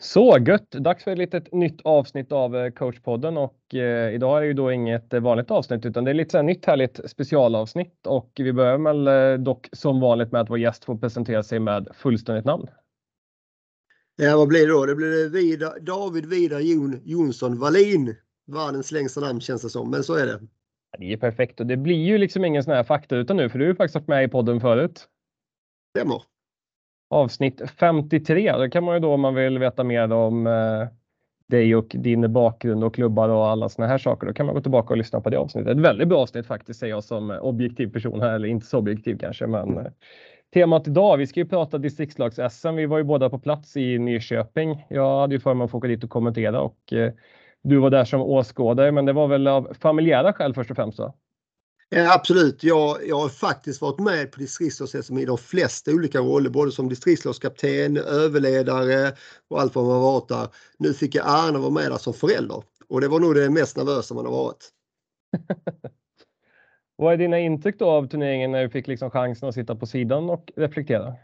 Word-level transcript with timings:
Så 0.00 0.38
gött! 0.46 0.70
Dags 0.70 1.04
för 1.04 1.10
ett 1.10 1.18
litet 1.18 1.52
nytt 1.52 1.80
avsnitt 1.84 2.32
av 2.32 2.56
eh, 2.56 2.70
coachpodden 2.70 3.36
och 3.36 3.74
eh, 3.74 4.14
idag 4.14 4.36
är 4.36 4.40
det 4.40 4.46
ju 4.46 4.52
då 4.52 4.72
inget 4.72 5.12
eh, 5.12 5.20
vanligt 5.20 5.50
avsnitt 5.50 5.86
utan 5.86 6.04
det 6.04 6.10
är 6.10 6.14
lite 6.14 6.30
så 6.30 6.38
här 6.38 6.42
nytt 6.42 6.64
härligt 6.64 7.10
specialavsnitt 7.10 8.06
och 8.06 8.32
vi 8.36 8.52
börjar 8.52 8.78
väl 8.78 9.08
eh, 9.08 9.44
dock 9.44 9.68
som 9.72 10.00
vanligt 10.00 10.32
med 10.32 10.40
att 10.40 10.50
vår 10.50 10.58
gäst 10.58 10.84
får 10.84 10.96
presentera 10.96 11.42
sig 11.42 11.60
med 11.60 11.88
fullständigt 11.94 12.44
namn. 12.44 12.66
Ja, 14.16 14.36
vad 14.36 14.48
blir 14.48 14.66
det 14.66 14.72
då? 14.72 14.86
Det 14.86 14.94
blir 14.94 15.28
Vida, 15.28 15.74
David 15.80 16.26
Vidar 16.26 16.60
Jon, 16.60 17.00
Jonsson 17.04 17.58
Wallin. 17.58 18.16
Världens 18.46 18.92
längsta 18.92 19.20
namn 19.20 19.40
känns 19.40 19.62
det 19.62 19.70
som, 19.70 19.90
men 19.90 20.02
så 20.02 20.14
är 20.14 20.26
det. 20.26 20.40
Det 20.98 21.12
är 21.12 21.16
perfekt 21.16 21.60
och 21.60 21.66
det 21.66 21.76
blir 21.76 22.04
ju 22.04 22.18
liksom 22.18 22.44
ingen 22.44 22.62
sån 22.62 22.74
här 22.74 22.84
fakta 22.84 23.16
utan 23.16 23.36
nu 23.36 23.48
för 23.48 23.58
du 23.58 23.64
har 23.64 23.70
ju 23.70 23.76
faktiskt 23.76 23.94
varit 23.94 24.08
med 24.08 24.24
i 24.24 24.28
podden 24.28 24.60
förut. 24.60 25.08
Stämmer. 25.96 26.22
Avsnitt 27.10 27.70
53, 27.70 28.52
då 28.52 28.68
kan 28.70 28.84
man 28.84 28.94
ju 28.94 29.00
då 29.00 29.12
om 29.14 29.20
man 29.20 29.34
vill 29.34 29.58
veta 29.58 29.84
mer 29.84 30.12
om 30.12 30.46
eh, 30.46 30.88
dig 31.48 31.76
och 31.76 31.86
din 31.88 32.32
bakgrund 32.32 32.84
och 32.84 32.94
klubbar 32.94 33.28
och 33.28 33.48
alla 33.48 33.68
såna 33.68 33.88
här 33.88 33.98
saker. 33.98 34.26
Då 34.26 34.32
kan 34.32 34.46
man 34.46 34.54
gå 34.54 34.60
tillbaka 34.60 34.94
och 34.94 34.98
lyssna 34.98 35.20
på 35.20 35.30
det 35.30 35.38
avsnittet. 35.38 35.72
Ett 35.72 35.84
väldigt 35.84 36.08
bra 36.08 36.18
avsnitt 36.18 36.46
faktiskt 36.46 36.80
säger 36.80 36.94
jag 36.94 37.04
som 37.04 37.30
objektiv 37.30 37.92
person 37.92 38.20
här, 38.20 38.34
eller 38.34 38.48
inte 38.48 38.66
så 38.66 38.78
objektiv 38.78 39.18
kanske, 39.18 39.46
men 39.46 39.78
eh, 39.78 39.92
temat 40.54 40.88
idag. 40.88 41.16
Vi 41.16 41.26
ska 41.26 41.40
ju 41.40 41.46
prata 41.46 41.78
distriktslags-SM. 41.78 42.76
Vi 42.76 42.86
var 42.86 42.98
ju 42.98 43.04
båda 43.04 43.30
på 43.30 43.38
plats 43.38 43.76
i 43.76 43.98
Nyköping. 43.98 44.86
Jag 44.88 45.20
hade 45.20 45.34
ju 45.34 45.40
förmånen 45.40 45.64
att 45.64 45.70
få 45.70 45.78
åka 45.78 45.88
dit 45.88 46.04
och 46.04 46.10
kommentera 46.10 46.60
och 46.60 46.92
eh, 46.92 47.12
du 47.62 47.76
var 47.76 47.90
där 47.90 48.04
som 48.04 48.20
åskådare, 48.20 48.92
men 48.92 49.04
det 49.04 49.12
var 49.12 49.28
väl 49.28 49.46
av 49.46 49.74
familjära 49.80 50.32
skäl 50.32 50.54
först 50.54 50.70
och 50.70 50.76
främst? 50.76 50.98
Då? 50.98 51.14
Ja, 51.90 52.14
absolut. 52.14 52.64
Jag, 52.64 53.06
jag 53.06 53.18
har 53.18 53.28
faktiskt 53.28 53.80
varit 53.80 53.98
med 53.98 54.32
på 54.32 54.40
distriktslags 54.40 55.10
i 55.10 55.24
de 55.24 55.38
flesta 55.38 55.90
olika 55.90 56.18
roller, 56.18 56.50
både 56.50 56.72
som 56.72 56.88
distriktslagskapten, 56.88 57.96
överledare 57.96 59.12
och 59.48 59.60
allt 59.60 59.74
vad 59.74 59.84
man 59.84 59.94
har 59.94 60.02
varit 60.02 60.28
där. 60.28 60.48
Nu 60.78 60.94
fick 60.94 61.14
jag 61.14 61.26
äran 61.28 61.56
att 61.56 61.62
vara 61.62 61.72
med 61.72 61.90
där 61.90 61.98
som 61.98 62.14
förälder 62.14 62.62
och 62.88 63.00
det 63.00 63.08
var 63.08 63.20
nog 63.20 63.34
det 63.34 63.50
mest 63.50 63.76
nervösa 63.76 64.14
man 64.14 64.26
har 64.26 64.32
varit. 64.32 64.68
vad 66.96 67.12
är 67.12 67.16
dina 67.16 67.38
intryck 67.38 67.78
då 67.78 67.90
av 67.90 68.06
turneringen 68.08 68.52
när 68.52 68.62
du 68.62 68.70
fick 68.70 68.86
liksom 68.86 69.10
chansen 69.10 69.48
att 69.48 69.54
sitta 69.54 69.76
på 69.76 69.86
sidan 69.86 70.30
och 70.30 70.52
reflektera? 70.56 71.14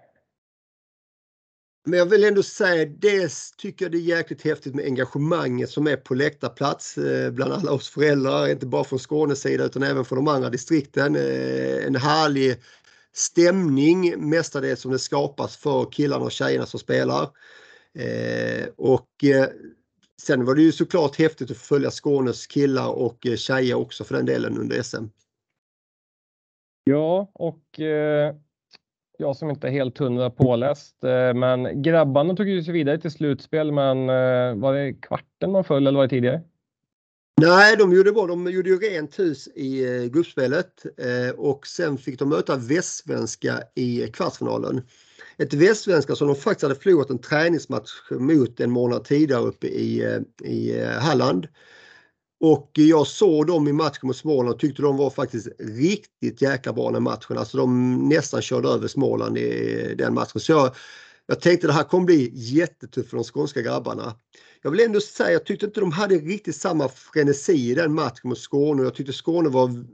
Men 1.87 1.99
jag 1.99 2.07
vill 2.07 2.25
ändå 2.25 2.43
säga, 2.43 2.87
dels 2.99 3.53
tycker 3.57 3.85
jag 3.85 3.93
det 3.93 3.99
är 3.99 4.17
jäkligt 4.17 4.43
häftigt 4.43 4.75
med 4.75 4.85
engagemanget 4.85 5.71
som 5.71 5.87
är 5.87 5.97
på 5.97 6.15
läktarplats 6.15 6.99
eh, 6.99 7.31
bland 7.31 7.53
alla 7.53 7.73
oss 7.73 7.89
föräldrar, 7.89 8.49
inte 8.49 8.67
bara 8.67 8.85
från 8.85 8.99
Skånes 8.99 9.41
sida 9.41 9.65
utan 9.65 9.83
även 9.83 10.05
från 10.05 10.17
de 10.25 10.29
andra 10.29 10.51
distrikten. 10.51 11.17
Eh, 11.17 11.87
en 11.87 11.97
härlig 11.97 12.57
stämning 13.13 14.29
mestadels 14.31 14.81
som 14.81 14.93
det 14.93 14.99
skapas 14.99 15.57
för 15.57 15.91
killarna 15.93 16.25
och 16.25 16.33
tjejerna 16.33 16.67
som 16.67 16.81
spelar. 16.81 17.23
Eh, 17.99 18.67
och 18.77 19.09
sen 20.23 20.45
var 20.45 20.55
det 20.55 20.63
ju 20.63 20.73
såklart 20.73 21.17
häftigt 21.17 21.51
att 21.51 21.57
följa 21.57 21.91
Skånes 21.91 22.47
killar 22.47 22.89
och 22.89 23.27
tjejer 23.37 23.75
också 23.75 24.05
för 24.05 24.15
den 24.15 24.27
delen 24.27 24.59
under 24.59 24.83
SM. 24.83 25.05
Ja, 26.85 27.31
och 27.35 27.81
jag 29.19 29.37
som 29.37 29.51
inte 29.51 29.67
är 29.67 29.73
helt 29.73 29.99
hundra 29.99 30.31
påläst. 30.31 31.05
Eh, 31.05 31.35
men 31.35 31.83
grabbarna 31.83 32.37
tog 32.37 32.49
ju 32.49 32.63
sig 32.63 32.73
vidare 32.73 32.99
till 32.99 33.11
slutspel, 33.11 33.73
men 33.73 33.99
eh, 33.99 34.55
var 34.55 34.75
det 34.75 34.93
kvarten 34.93 35.53
man 35.53 35.65
föll 35.65 35.87
eller 35.87 35.97
var 35.99 36.07
det 36.07 36.11
tidigare? 36.11 36.41
Nej, 37.41 37.77
de 37.77 37.93
gjorde 37.93 38.13
bra. 38.13 38.27
De 38.27 38.51
gjorde 38.51 38.71
ju 38.71 38.79
rent 38.79 39.19
hus 39.19 39.49
i 39.49 39.85
eh, 39.85 40.05
gruppspelet 40.05 40.83
och 41.37 41.67
sen 41.67 41.99
fick 41.99 42.19
de 42.19 42.29
möta 42.29 42.57
Västsvenska 42.57 43.63
i 43.75 44.07
kvartsfinalen. 44.13 44.83
Ett 45.37 45.55
Västsvenska 45.55 46.15
som 46.15 46.29
de 46.29 46.37
faktiskt 46.37 46.63
hade 46.63 46.75
förlorat 46.75 47.11
en 47.11 47.19
träningsmatch 47.19 47.91
mot 48.11 48.61
en 48.61 48.71
månad 48.71 49.05
tidigare 49.05 49.43
uppe 49.43 49.67
i, 49.67 50.21
i 50.45 50.85
Halland. 50.99 51.49
Och 52.47 52.71
jag 52.73 53.07
såg 53.07 53.47
dem 53.47 53.69
i 53.69 53.73
matchen 53.73 54.07
mot 54.07 54.17
Småland 54.17 54.55
och 54.55 54.59
tyckte 54.59 54.83
de 54.83 54.97
var 54.97 55.11
faktiskt 55.11 55.49
riktigt 55.59 56.43
jäkla 56.43 56.73
bra 56.73 56.91
den 56.91 57.03
matchen. 57.03 57.39
Alltså 57.39 57.57
de 57.57 57.95
nästan 58.09 58.43
körde 58.43 58.69
över 58.69 58.89
Småland 58.89 59.39
i 59.39 59.95
den 59.99 60.15
matchen. 60.15 60.41
Så 60.41 60.53
jag, 60.53 60.75
jag 61.27 61.41
tänkte 61.41 61.67
det 61.67 61.73
här 61.73 61.83
kommer 61.83 62.05
bli 62.05 62.31
jättetufft 62.35 63.11
för 63.11 63.17
de 63.17 63.25
skånska 63.25 63.63
grabbarna. 63.63 64.15
Jag 64.63 64.71
vill 64.71 64.81
ändå 64.81 65.01
säga, 65.01 65.33
jag 65.33 65.47
tyckte 65.47 65.67
inte 65.67 65.81
de 65.81 65.93
hade 65.93 66.15
riktigt 66.15 66.57
samma 66.57 66.89
frenesi 66.89 67.71
i 67.71 67.75
den 67.75 67.95
matchen 67.95 68.29
mot 68.29 68.39
Skåne. 68.39 68.83
Jag 68.83 68.95
tyckte 68.95 69.13
Skåne 69.13 69.49
var 69.49 69.85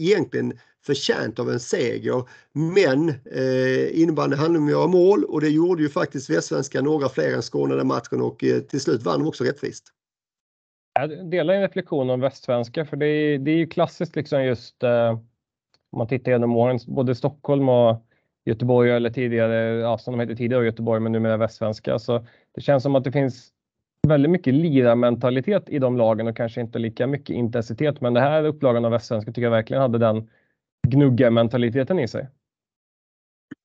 egentligen 0.00 0.58
förtjänt 0.86 1.38
av 1.38 1.50
en 1.50 1.60
seger. 1.60 2.28
Men 2.52 3.08
eh, 3.08 4.00
innebandy 4.00 4.36
handlar 4.36 4.60
om 4.60 4.66
att 4.66 4.72
göra 4.72 4.86
mål 4.86 5.24
och 5.24 5.40
det 5.40 5.48
gjorde 5.48 5.82
ju 5.82 5.88
faktiskt 5.88 6.30
Västsvenskan 6.30 6.84
några 6.84 7.08
fler 7.08 7.34
än 7.34 7.42
Skåne 7.42 7.74
den 7.74 7.86
matchen 7.86 8.20
och 8.20 8.44
eh, 8.44 8.60
till 8.60 8.80
slut 8.80 9.02
vann 9.02 9.20
de 9.20 9.28
också 9.28 9.44
rättvist. 9.44 9.92
Jag 10.94 11.30
delar 11.30 11.54
en 11.54 11.60
reflektion 11.60 12.10
om 12.10 12.20
västsvenska 12.20 12.84
för 12.84 12.96
det 12.96 13.06
är, 13.06 13.38
det 13.38 13.50
är 13.50 13.56
ju 13.56 13.66
klassiskt 13.66 14.16
liksom 14.16 14.44
just 14.44 14.82
eh, 14.82 15.10
om 15.90 15.98
man 15.98 16.08
tittar 16.08 16.32
genom 16.32 16.56
åren, 16.56 16.78
både 16.86 17.14
Stockholm 17.14 17.68
och 17.68 18.06
Göteborg 18.44 18.90
eller 18.90 19.10
tidigare, 19.10 19.54
ja, 19.80 19.98
som 19.98 20.12
de 20.12 20.20
hette 20.20 20.36
tidigare 20.36 20.64
Göteborg 20.64 21.00
men 21.00 21.12
numera 21.12 21.36
västsvenska. 21.36 21.98
Så 21.98 22.26
det 22.54 22.60
känns 22.60 22.82
som 22.82 22.94
att 22.94 23.04
det 23.04 23.12
finns 23.12 23.52
väldigt 24.08 24.30
mycket 24.30 24.54
lirarmentalitet 24.54 25.68
i 25.68 25.78
de 25.78 25.96
lagen 25.96 26.26
och 26.26 26.36
kanske 26.36 26.60
inte 26.60 26.78
lika 26.78 27.06
mycket 27.06 27.34
intensitet. 27.34 28.00
Men 28.00 28.14
det 28.14 28.20
här 28.20 28.44
upplagan 28.44 28.84
av 28.84 28.90
västsvenska 28.90 29.30
tycker 29.30 29.42
jag 29.42 29.50
verkligen 29.50 29.82
hade 29.82 29.98
den 29.98 30.30
gnuggarmentaliteten 30.88 31.98
i 31.98 32.08
sig. 32.08 32.28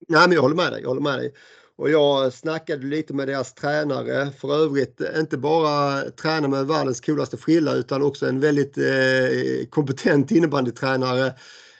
Nej, 0.07 0.27
men 0.27 0.35
jag 0.35 0.41
håller 0.41 0.55
med 0.55 0.71
dig. 0.71 0.81
Jag 0.81 0.87
håller 0.87 1.01
med 1.01 1.19
dig. 1.19 1.33
Och 1.77 1.89
jag 1.89 2.33
snackade 2.33 2.85
lite 2.85 3.13
med 3.13 3.27
deras 3.27 3.53
tränare. 3.53 4.31
För 4.31 4.63
övrigt 4.63 5.01
inte 5.17 5.37
bara 5.37 6.01
tränare 6.01 6.51
med 6.51 6.67
världens 6.67 7.01
coolaste 7.01 7.37
frilla 7.37 7.73
utan 7.73 8.01
också 8.01 8.27
en 8.27 8.39
väldigt 8.39 8.77
eh, 8.77 9.67
kompetent 9.69 10.31
innebandytränare. 10.31 11.33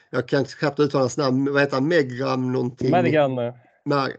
Jag 0.10 0.28
kan 0.28 0.46
knappt 0.46 0.80
uttala 0.80 1.02
hans 1.02 1.18
namn. 1.18 1.54
Vad 1.54 1.62
heter 1.62 1.74
han? 1.76 1.88
Megram 1.88 2.52
någonting? 2.52 2.92
Medigan. 2.92 3.36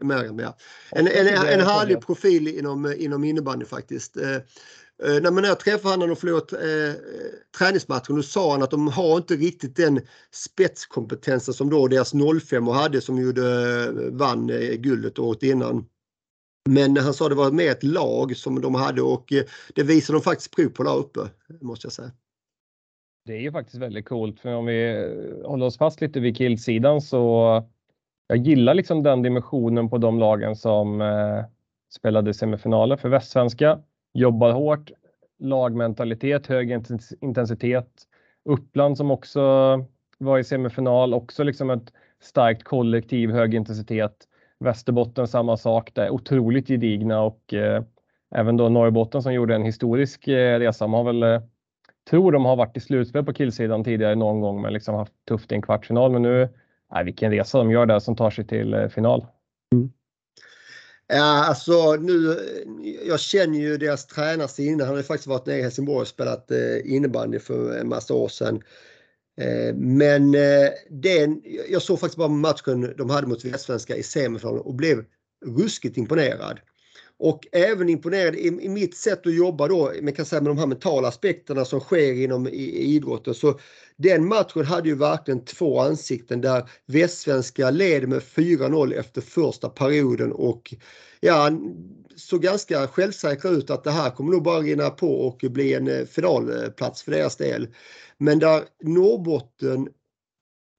Mergam, 0.01 0.39
ja. 0.39 0.57
En, 0.91 1.07
en, 1.07 1.27
en 1.27 1.61
härlig 1.61 2.01
profil 2.01 2.49
inom, 2.49 2.95
inom 2.99 3.25
innebandy 3.25 3.65
faktiskt. 3.65 4.17
Eh, 5.05 5.13
nej, 5.23 5.33
men 5.33 5.35
när 5.35 5.49
jag 5.49 5.61
träffade 5.61 5.95
honom 5.95 6.11
och 6.11 6.19
förlorat 6.19 6.53
eh, 6.53 6.59
träningsmatchen 7.59 8.17
då 8.17 8.23
sa 8.23 8.53
han 8.53 8.63
att 8.63 8.71
de 8.71 8.89
har 8.89 9.17
inte 9.17 9.35
riktigt 9.35 9.77
den 9.77 10.01
spetskompetensen 10.31 11.55
som 11.55 11.71
då 11.71 11.89
deras 11.89 12.13
05 12.43 12.67
hade 12.67 13.01
som 13.01 13.19
gjorde, 13.19 13.43
eh, 13.85 14.13
vann 14.13 14.51
eh, 14.51 14.75
guldet 14.75 15.19
året 15.19 15.43
innan. 15.43 15.87
Men 16.69 16.97
han 16.97 17.15
sa 17.15 17.29
det 17.29 17.35
var 17.35 17.51
mer 17.51 17.71
ett 17.71 17.83
lag 17.83 18.37
som 18.37 18.61
de 18.61 18.75
hade 18.75 19.03
och 19.03 19.33
eh, 19.33 19.45
det 19.75 19.83
visar 19.83 20.15
de 20.15 20.23
faktiskt 20.23 20.57
prov 20.57 20.69
på 20.69 20.83
där 20.83 20.97
uppe 20.97 21.21
måste 21.61 21.87
jag 21.87 21.93
säga. 21.93 22.11
Det 23.25 23.33
är 23.33 23.41
ju 23.41 23.53
faktiskt 23.53 23.79
väldigt 23.79 24.09
coolt 24.09 24.41
för 24.41 24.55
om 24.55 24.67
vi 24.67 24.95
eh, 24.95 25.49
håller 25.49 25.67
oss 25.67 25.79
fast 25.79 26.01
lite 26.01 26.21
vid 26.21 26.37
killsidan 26.37 27.01
så 27.01 27.63
jag 28.27 28.39
gillar 28.39 28.75
liksom 28.75 29.03
den 29.03 29.23
dimensionen 29.23 29.91
på 29.91 29.99
de 29.99 30.19
lagen 30.19 30.57
som 30.57 31.01
eh, 31.01 31.45
spelade 31.95 32.35
semifinaler 32.35 32.97
för 32.97 33.09
Västsvenska 33.09 33.79
jobbar 34.19 34.53
hårt, 34.53 34.91
lagmentalitet, 35.39 36.47
hög 36.47 36.71
intensitet. 37.21 37.89
Uppland 38.45 38.97
som 38.97 39.11
också 39.11 39.41
var 40.19 40.39
i 40.39 40.45
semifinal, 40.45 41.15
också 41.15 41.45
liksom 41.45 41.71
ett 41.71 41.93
starkt 42.21 42.65
kollektiv, 42.65 43.31
hög 43.31 43.55
intensitet. 43.55 44.29
Västerbotten 44.61 45.29
samma 45.29 45.57
sak, 45.57 45.91
där 45.95 46.11
otroligt 46.11 46.69
gedigna 46.69 47.21
och 47.21 47.55
eh, 47.55 47.83
även 48.35 48.57
då 48.57 48.69
Norrbotten 48.69 49.23
som 49.23 49.35
gjorde 49.35 49.55
en 49.55 49.65
historisk 49.65 50.29
eh, 50.29 50.59
resa. 50.59 50.87
Man 50.87 51.07
har 51.07 51.13
väl, 51.13 51.23
eh, 51.23 51.43
tror 52.11 52.33
de 52.33 52.45
har 52.45 52.57
varit 52.57 52.77
i 52.77 52.81
slutspel 52.81 53.25
på 53.25 53.33
killsidan 53.33 53.85
tidigare 53.85 54.15
någon 54.15 54.41
gång 54.41 54.63
men 54.63 54.73
liksom 54.73 54.95
haft 54.95 55.13
tufft 55.29 55.53
i 55.53 55.55
en 55.55 55.63
kvartsfinal. 55.63 56.13
Men 56.13 56.23
nu, 56.23 56.49
nej, 56.93 57.05
vilken 57.05 57.31
resa 57.31 57.59
de 57.59 57.71
gör 57.71 57.87
där 57.87 57.99
som 57.99 58.17
tar 58.17 58.31
sig 58.31 58.47
till 58.47 58.75
eh, 58.75 58.89
final. 58.89 59.27
Mm. 59.73 59.93
Ja, 61.11 61.45
alltså 61.45 61.97
nu, 61.97 62.37
jag 63.07 63.21
känner 63.21 63.59
ju 63.59 63.77
deras 63.77 64.07
tränare 64.07 64.63
innan. 64.65 64.81
Han 64.81 64.89
har 64.89 64.97
ju 64.97 65.03
faktiskt 65.03 65.27
varit 65.27 65.47
nere 65.47 65.59
i 65.59 65.63
Helsingborg 65.63 66.01
och 66.01 66.09
spelat 66.09 66.51
eh, 66.51 66.95
innebandy 66.95 67.39
för 67.39 67.79
en 67.79 67.89
massa 67.89 68.15
år 68.15 68.29
sedan. 68.29 68.63
Eh, 69.41 69.75
men 69.75 70.35
eh, 70.35 70.69
den, 70.91 71.43
jag 71.69 71.83
såg 71.83 72.01
faktiskt 72.01 72.19
bara 72.19 72.29
matchen 72.29 72.95
de 72.99 73.11
hade 73.11 73.27
mot 73.27 73.45
Västsvenska 73.45 73.97
i 73.97 74.03
semifinalen 74.03 74.61
och 74.61 74.75
blev 74.75 75.05
ruskigt 75.47 75.97
imponerad. 75.97 76.61
Och 77.19 77.47
även 77.53 77.89
imponerad 77.89 78.35
i, 78.35 78.47
i 78.47 78.69
mitt 78.69 78.97
sätt 78.97 79.27
att 79.27 79.35
jobba 79.35 79.69
då 79.69 79.93
med, 80.03 80.17
kan 80.17 80.27
säga, 80.27 80.43
med 80.43 80.51
de 80.51 80.59
här 80.59 80.67
mentala 80.67 81.09
aspekterna 81.09 81.65
som 81.65 81.81
sker 81.81 82.13
inom 82.13 82.49
i, 82.49 82.51
i 82.51 82.95
idrotten. 82.95 83.35
Så 83.35 83.59
den 83.97 84.29
matchen 84.29 84.65
hade 84.65 84.89
ju 84.89 84.95
verkligen 84.95 85.45
två 85.45 85.81
ansikten 85.81 86.41
där 86.41 86.71
Västsvenska 86.87 87.71
led 87.71 88.09
med 88.09 88.21
4-0 88.21 88.95
efter 88.95 89.21
första 89.21 89.69
perioden 89.69 90.33
och 90.33 90.75
ja, 91.21 91.51
såg 92.17 92.43
ganska 92.43 92.87
självsäkra 92.87 93.51
ut 93.51 93.71
att 93.71 93.85
det 93.85 93.91
här 93.91 94.11
kommer 94.11 94.33
nog 94.33 94.43
bara 94.43 94.61
rinna 94.61 94.91
på 94.91 95.21
och 95.21 95.45
bli 95.51 95.75
en 95.75 95.89
eh, 95.89 96.05
finalplats 96.05 97.03
för 97.03 97.13
deras 97.13 97.37
del. 97.37 97.69
Men 98.19 98.39
där 98.39 98.65
Norrbotten 98.83 99.89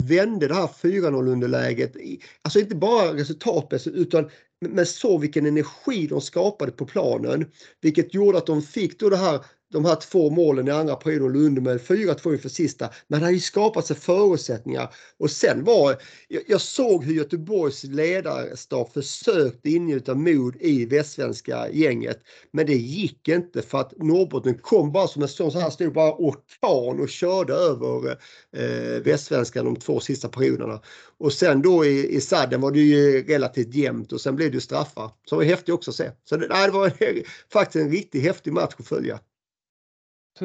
vände 0.04 0.48
det 0.48 0.54
här 0.54 0.68
4-0 0.68 1.32
underläget, 1.32 1.96
alltså 2.42 2.60
inte 2.60 2.76
bara 2.76 3.14
resultatmässigt 3.14 3.96
utan 3.96 4.30
men 4.68 4.86
såg 4.86 5.22
vilken 5.22 5.46
energi 5.46 6.08
de 6.08 6.22
skapade 6.22 6.72
på 6.72 6.86
planen. 6.86 7.52
Vilket 7.82 8.14
gjorde 8.14 8.38
att 8.38 8.46
de 8.46 8.62
fick 8.62 9.00
då 9.00 9.10
det 9.10 9.18
här 9.18 9.46
de 9.72 9.86
här 9.86 9.96
två 9.96 10.30
målen 10.30 10.68
i 10.68 10.72
andra 10.72 10.96
perioden 10.96 11.34
Lunde 11.34 11.62
med 11.62 11.80
4-2 11.80 12.34
inför 12.34 12.50
sista. 12.50 12.90
Men 13.08 13.20
det 13.20 13.26
har 13.26 13.32
ju 13.32 13.40
skapat 13.40 13.88
sig 13.88 13.96
förutsättningar. 13.96 14.94
Och 15.18 15.32
sen 15.32 15.64
var, 15.64 15.96
jag, 16.28 16.44
jag 16.48 16.62
såg 16.62 17.04
hur 17.04 17.14
Göteborgs 17.14 17.84
ledarstab 17.84 18.94
försökte 18.94 19.70
ingjuta 19.70 20.16
mod 20.16 20.56
i 20.60 20.86
västsvenska 20.86 21.70
gänget. 21.72 22.20
Men 22.52 22.66
det 22.66 22.76
gick 22.76 23.28
inte 23.28 23.62
för 23.62 23.80
att 23.80 23.94
Norrbotten 23.98 24.58
kom 24.58 24.92
bara 24.92 25.08
som 25.08 25.22
en 25.22 25.28
sån 25.28 25.52
här 25.52 25.70
stor 25.70 25.90
bara 25.90 26.14
orkan 26.14 27.00
och 27.00 27.10
körde 27.10 27.54
över 27.54 28.18
eh, 28.58 29.02
västsvenskan 29.04 29.66
de 29.66 29.76
två 29.76 30.00
sista 30.00 30.30
perioderna. 30.30 30.82
Och 31.18 31.34
sen 31.34 31.62
då 31.62 31.86
i, 31.86 32.16
i 32.16 32.22
sadden 32.22 32.62
var 32.62 32.72
det 32.72 32.80
ju 32.80 33.24
relativt 33.24 33.76
jämnt 33.76 34.12
och 34.12 34.22
sen 34.22 34.36
blev 34.36 34.52
det 34.52 34.62
straffar. 34.62 35.12
Som 35.26 35.38
var 35.38 35.46
häftigt 35.46 35.74
också 35.74 35.92
att 35.92 35.96
se. 35.96 36.12
Så 36.30 36.38
det, 36.38 36.48
nej, 36.48 36.68
det 36.68 36.74
var 36.74 36.94
faktiskt 37.54 37.86
en 37.86 37.92
riktigt 37.92 38.24
häftig 38.24 38.54
match 38.54 38.74
att 38.78 38.88
följa 38.88 39.20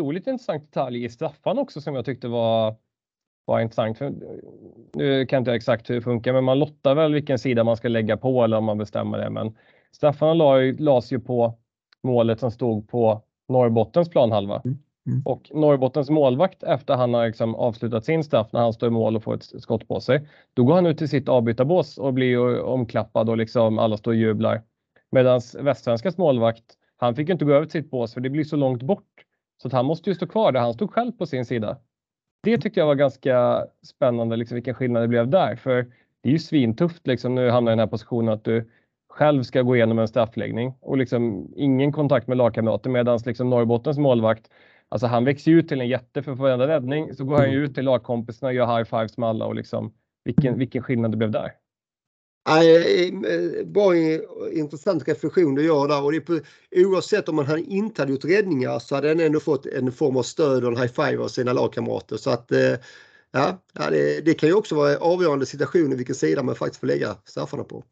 otroligt 0.01 0.27
intressant 0.27 0.63
detalj 0.63 1.05
i 1.05 1.09
straffan 1.09 1.59
också 1.59 1.81
som 1.81 1.95
jag 1.95 2.05
tyckte 2.05 2.29
var, 2.29 2.77
var 3.45 3.61
intressant. 3.61 3.99
För, 3.99 4.13
nu 4.93 5.27
kan 5.27 5.37
jag 5.37 5.41
inte 5.41 5.53
exakt 5.53 5.91
hur 5.91 5.95
det 5.95 6.03
funkar, 6.03 6.33
men 6.33 6.45
man 6.45 6.59
lottar 6.59 6.95
väl 6.95 7.13
vilken 7.15 7.39
sida 7.39 7.65
man 7.65 7.77
ska 7.77 7.89
lägga 7.89 8.17
på 8.17 8.45
eller 8.45 8.57
om 8.57 8.65
man 8.65 8.79
bestämmer 8.79 9.19
det. 9.19 9.31
Men 9.31 9.57
straffarna 9.93 10.35
lades 10.79 11.13
ju 11.13 11.21
på 11.21 11.59
målet 12.03 12.41
som 12.41 12.51
stod 12.51 12.89
på 12.89 13.23
Norrbottens 13.49 14.11
planhalva. 14.11 14.63
Mm. 14.65 14.79
Mm. 15.07 15.23
Och 15.25 15.51
Norrbottens 15.55 16.11
målvakt 16.11 16.63
efter 16.63 16.95
han 16.95 17.15
har 17.15 17.27
liksom 17.27 17.55
avslutat 17.55 18.05
sin 18.05 18.25
straff 18.25 18.53
när 18.53 18.61
han 18.61 18.73
står 18.73 18.87
i 18.87 18.91
mål 18.91 19.17
och 19.17 19.23
får 19.23 19.35
ett 19.35 19.63
skott 19.63 19.89
på 19.89 20.01
sig. 20.01 20.29
Då 20.55 20.65
går 20.65 20.75
han 20.75 20.87
ut 20.87 20.99
till 20.99 21.09
sitt 21.09 21.29
avbytarbås 21.29 21.99
och 21.99 22.15
blir 22.15 22.61
omklappad 22.61 23.29
och 23.29 23.37
liksom 23.37 23.79
alla 23.79 23.97
står 23.97 24.11
och 24.11 24.17
jublar. 24.17 24.63
Medan 25.11 25.41
Västsvenskans 25.61 26.19
målvakt, 26.19 26.65
han 26.97 27.15
fick 27.15 27.29
inte 27.29 27.45
gå 27.45 27.53
över 27.53 27.67
till 27.67 27.83
sitt 27.83 27.91
bås 27.91 28.15
för 28.15 28.21
det 28.21 28.31
blir 28.31 28.45
så 28.45 28.57
långt 28.57 28.83
bort 28.83 29.14
så 29.65 29.69
att 29.69 29.73
han 29.73 29.87
måste 29.87 30.11
ju 30.11 30.15
stå 30.15 30.27
kvar 30.27 30.53
där. 30.53 30.61
Han 30.61 30.75
stod 30.75 30.93
själv 30.93 31.13
på 31.13 31.27
sin 31.27 31.45
sida. 31.45 31.77
Det 32.43 32.59
tyckte 32.59 32.81
jag 32.81 32.87
var 32.87 32.95
ganska 32.95 33.67
spännande, 33.83 34.37
liksom 34.37 34.55
vilken 34.55 34.75
skillnad 34.75 35.03
det 35.03 35.09
blev 35.09 35.29
där. 35.29 35.57
För 35.57 35.87
det 36.21 36.29
är 36.29 36.33
ju 36.33 36.39
svintufft 36.39 37.07
liksom 37.07 37.35
nu 37.35 37.51
hamnar 37.51 37.73
i 37.73 37.73
den 37.73 37.79
här 37.79 37.87
positionen 37.87 38.35
att 38.35 38.45
du 38.45 38.71
själv 39.09 39.43
ska 39.43 39.63
gå 39.63 39.77
igenom 39.77 39.99
en 39.99 40.09
straffläggning 40.09 40.75
och 40.81 40.97
liksom 40.97 41.53
ingen 41.57 41.93
kontakt 41.93 42.27
med 42.27 42.37
lagkamrater 42.37 42.91
medan 42.91 43.19
liksom 43.27 43.51
Norrbottens 43.51 43.99
målvakt, 43.99 44.51
alltså 44.89 45.07
han 45.07 45.25
växer 45.25 45.53
ut 45.53 45.69
till 45.69 45.81
en 45.81 45.89
jätte 45.89 46.23
för 46.23 46.33
varenda 46.33 46.69
räddning 46.69 47.15
så 47.15 47.25
går 47.25 47.37
han 47.37 47.53
ju 47.53 47.65
ut 47.65 47.75
till 47.75 47.85
lagkompisarna 47.85 48.49
och 48.49 48.55
gör 48.55 48.79
high 48.79 48.85
fives 48.85 49.19
med 49.19 49.29
alla 49.29 49.47
och 49.47 49.55
liksom 49.55 49.93
vilken, 50.25 50.59
vilken 50.59 50.83
skillnad 50.83 51.11
det 51.11 51.17
blev 51.17 51.31
där. 51.31 51.53
Eh, 52.49 53.65
bra 53.67 53.97
intressant 54.53 55.09
reflektion 55.09 55.55
du 55.55 55.65
gör 55.65 55.89
där 55.89 56.05
och 56.05 56.13
det 56.13 56.19
är 56.19 56.21
på, 56.21 56.41
oavsett 56.77 57.29
om 57.29 57.37
man 57.37 57.59
inte 57.59 58.03
hade 58.03 58.13
gjort 58.13 58.25
räddningar 58.25 58.79
så 58.79 58.95
hade 58.95 59.09
han 59.09 59.21
ändå 59.21 59.41
fått 59.41 59.67
en 59.67 59.93
form 59.93 60.17
av 60.17 60.23
stöd 60.23 60.65
och 60.65 60.71
en 60.73 60.77
high 60.77 60.93
five 60.93 61.23
av 61.23 61.29
sina 61.29 61.53
lagkamrater. 61.53 62.17
Så 62.17 62.31
att 62.31 62.53
eh, 62.53 62.75
ja, 63.33 63.59
det, 63.73 64.25
det 64.25 64.35
kan 64.35 64.49
ju 64.49 64.55
också 64.55 64.75
vara 64.75 64.99
avgörande 64.99 65.47
situationer 65.47 65.97
vilken 65.97 66.15
sida 66.15 66.43
man 66.43 66.55
faktiskt 66.55 66.81
får 66.81 66.87
lägga 66.87 67.17
straffarna 67.25 67.65
på. 67.65 67.85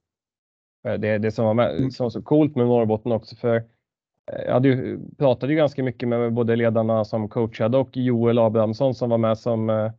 Det, 0.82 1.19
det 1.19 1.32
som 1.32 1.44
var 1.44 1.54
med, 1.54 1.76
mm. 1.76 1.90
som 1.90 2.04
var 2.04 2.10
så 2.10 2.22
coolt 2.22 2.56
med 2.56 2.66
Norrbotten 2.66 3.12
också 3.12 3.37
för 3.37 3.56
eh, 3.56 4.43
jag 4.46 4.52
hade 4.52 4.69
ju, 4.69 5.00
pratade 5.19 5.52
ju 5.52 5.56
ganska 5.56 5.82
mycket 5.82 6.08
med 6.08 6.32
både 6.32 6.56
ledarna 6.56 7.04
som 7.04 7.28
coachade 7.28 7.78
och 7.78 7.96
Joel 7.96 8.38
Abrahamsson 8.38 8.94
som 8.94 9.10
var 9.10 9.19
med 9.19 9.38
som 9.38 9.90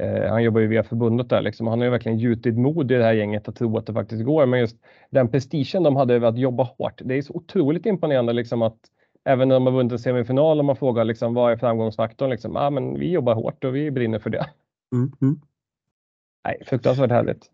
Eh, 0.00 0.30
han 0.30 0.42
jobbar 0.42 0.60
ju 0.60 0.66
via 0.66 0.82
förbundet 0.82 1.28
där 1.28 1.40
liksom. 1.40 1.66
Han 1.66 1.78
har 1.78 1.84
ju 1.84 1.90
verkligen 1.90 2.18
gjutit 2.18 2.58
mod 2.58 2.92
i 2.92 2.94
det 2.94 3.04
här 3.04 3.12
gänget 3.12 3.48
att 3.48 3.56
tro 3.56 3.78
att 3.78 3.86
det 3.86 3.92
faktiskt 3.92 4.24
går. 4.24 4.46
Men 4.46 4.60
just 4.60 4.76
den 5.10 5.30
prestigen 5.30 5.82
de 5.82 5.96
hade 5.96 6.14
över 6.14 6.28
att 6.28 6.38
jobba 6.38 6.62
hårt. 6.62 7.00
Det 7.04 7.14
är 7.14 7.22
så 7.22 7.32
otroligt 7.32 7.86
imponerande 7.86 8.32
liksom 8.32 8.62
att 8.62 8.78
även 9.24 9.48
när 9.48 9.54
de 9.54 9.66
har 9.66 9.72
vunnit 9.72 9.92
en 9.92 9.98
semifinal 9.98 10.58
och 10.58 10.64
man 10.64 10.76
frågar 10.76 11.04
liksom, 11.04 11.34
vad 11.34 11.52
är 11.52 11.56
framgångsfaktorn? 11.56 12.30
Liksom, 12.30 12.56
ah, 12.56 12.70
men 12.70 12.98
vi 12.98 13.10
jobbar 13.10 13.34
hårt 13.34 13.64
och 13.64 13.76
vi 13.76 13.90
brinner 13.90 14.18
för 14.18 14.30
det. 14.30 14.46
Mm, 14.92 15.12
mm. 15.22 15.40
Nej, 16.44 16.62
fruktansvärt 16.66 17.10
härligt. 17.10 17.50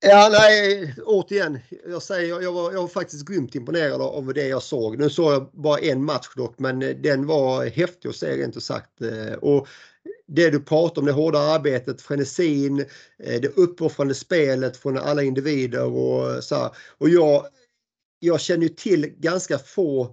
Ja, 0.00 0.28
nej, 0.32 0.94
återigen, 1.06 1.58
jag 1.86 2.02
säger 2.02 2.42
jag 2.42 2.52
var, 2.52 2.72
jag 2.72 2.80
var 2.80 2.88
faktiskt 2.88 3.28
grymt 3.28 3.54
imponerad 3.54 4.00
av 4.00 4.34
det 4.34 4.48
jag 4.48 4.62
såg. 4.62 4.98
Nu 4.98 5.10
såg 5.10 5.32
jag 5.32 5.50
bara 5.52 5.78
en 5.78 6.04
match 6.04 6.34
dock, 6.36 6.58
men 6.58 6.78
den 6.78 7.26
var 7.26 7.66
häftig 7.66 8.08
att 8.08 8.16
se 8.16 8.36
rent 8.36 8.56
ut 8.56 8.62
sagt. 8.62 9.02
Eh, 9.02 9.34
och 9.34 9.68
det 10.28 10.50
du 10.50 10.60
pratar 10.60 11.02
om, 11.02 11.06
det 11.06 11.12
hårda 11.12 11.38
arbetet, 11.38 12.02
frenesin, 12.02 12.80
eh, 13.18 13.40
det 13.40 13.56
uppoffrande 13.56 14.14
spelet 14.14 14.76
från 14.76 14.98
alla 14.98 15.22
individer 15.22 15.84
och 15.84 16.44
så 16.44 16.54
här. 16.54 16.70
Och 16.98 17.08
jag, 17.08 17.46
jag 18.18 18.40
känner 18.40 18.62
ju 18.62 18.68
till 18.68 19.06
ganska 19.06 19.58
få 19.58 20.04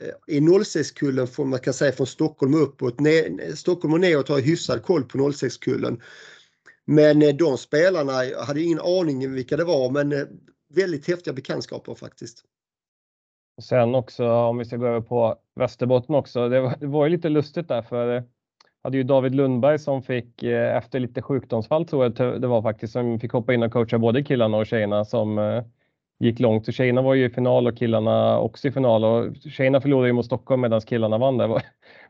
eh, 0.00 0.36
i 0.36 0.40
06-kullen 0.40 1.26
från, 1.26 1.48
man 1.48 1.58
kan 1.58 1.74
säga 1.74 1.92
från 1.92 2.06
Stockholm 2.06 2.54
och 2.54 2.62
uppåt. 2.62 2.96
Stockholm 3.54 3.94
och 3.94 4.00
neråt 4.00 4.28
har 4.28 4.40
hyfsad 4.40 4.82
koll 4.82 5.04
på 5.04 5.18
06-kullen. 5.18 6.00
Men 6.84 7.22
eh, 7.22 7.34
de 7.34 7.58
spelarna, 7.58 8.24
jag 8.24 8.42
hade 8.42 8.62
ingen 8.62 8.80
aning 8.80 9.32
vilka 9.32 9.56
det 9.56 9.64
var 9.64 9.90
men 9.90 10.26
väldigt 10.74 11.08
häftiga 11.08 11.34
bekantskaper 11.34 11.94
faktiskt. 11.94 12.44
Och 13.56 13.64
sen 13.64 13.94
också 13.94 14.28
om 14.28 14.58
vi 14.58 14.64
ska 14.64 14.76
gå 14.76 14.86
över 14.86 15.00
på 15.00 15.36
Västerbotten 15.56 16.14
också. 16.14 16.48
Det 16.48 16.60
var, 16.60 16.76
det 16.80 16.86
var 16.86 17.06
ju 17.06 17.10
lite 17.10 17.28
lustigt 17.28 17.68
där 17.68 17.82
för 17.82 18.24
hade 18.82 18.96
ju 18.96 19.02
David 19.02 19.34
Lundberg 19.34 19.78
som 19.78 20.02
fick 20.02 20.42
eh, 20.42 20.76
efter 20.76 21.00
lite 21.00 21.22
sjukdomsfall 21.22 21.84
tror 21.84 22.04
jag 22.04 22.40
det 22.40 22.46
var 22.46 22.62
faktiskt 22.62 22.92
som 22.92 23.20
fick 23.20 23.32
hoppa 23.32 23.54
in 23.54 23.62
och 23.62 23.72
coacha 23.72 23.98
både 23.98 24.22
killarna 24.22 24.56
och 24.56 24.66
tjejerna 24.66 25.04
som 25.04 25.38
eh, 25.38 25.64
gick 26.18 26.40
långt. 26.40 26.66
Så 26.66 26.72
tjejerna 26.72 27.02
var 27.02 27.14
ju 27.14 27.24
i 27.24 27.30
final 27.30 27.66
och 27.66 27.76
killarna 27.76 28.38
också 28.38 28.68
i 28.68 28.72
final 28.72 29.04
och 29.04 29.36
tjejerna 29.36 29.80
förlorade 29.80 30.08
ju 30.08 30.12
mot 30.12 30.26
Stockholm 30.26 30.60
medan 30.60 30.80
killarna 30.80 31.18
vann. 31.18 31.38
Det 31.38 31.46
var, 31.46 31.62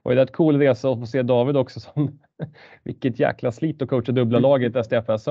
var 0.03 0.13
ju 0.13 0.21
ett 0.21 0.33
cool 0.33 0.59
resa 0.59 0.91
att 0.91 1.01
få 1.01 1.07
se 1.07 1.23
David 1.23 1.57
också 1.57 1.81
som 1.81 2.19
vilket 2.85 3.19
jäkla 3.19 3.53
slit 3.53 3.83
att 3.83 3.89
coacha 3.89 4.13
dubbla 4.13 4.39
mm. 4.39 4.51
laget 4.51 4.77
i 4.77 4.83
STFS. 4.85 5.29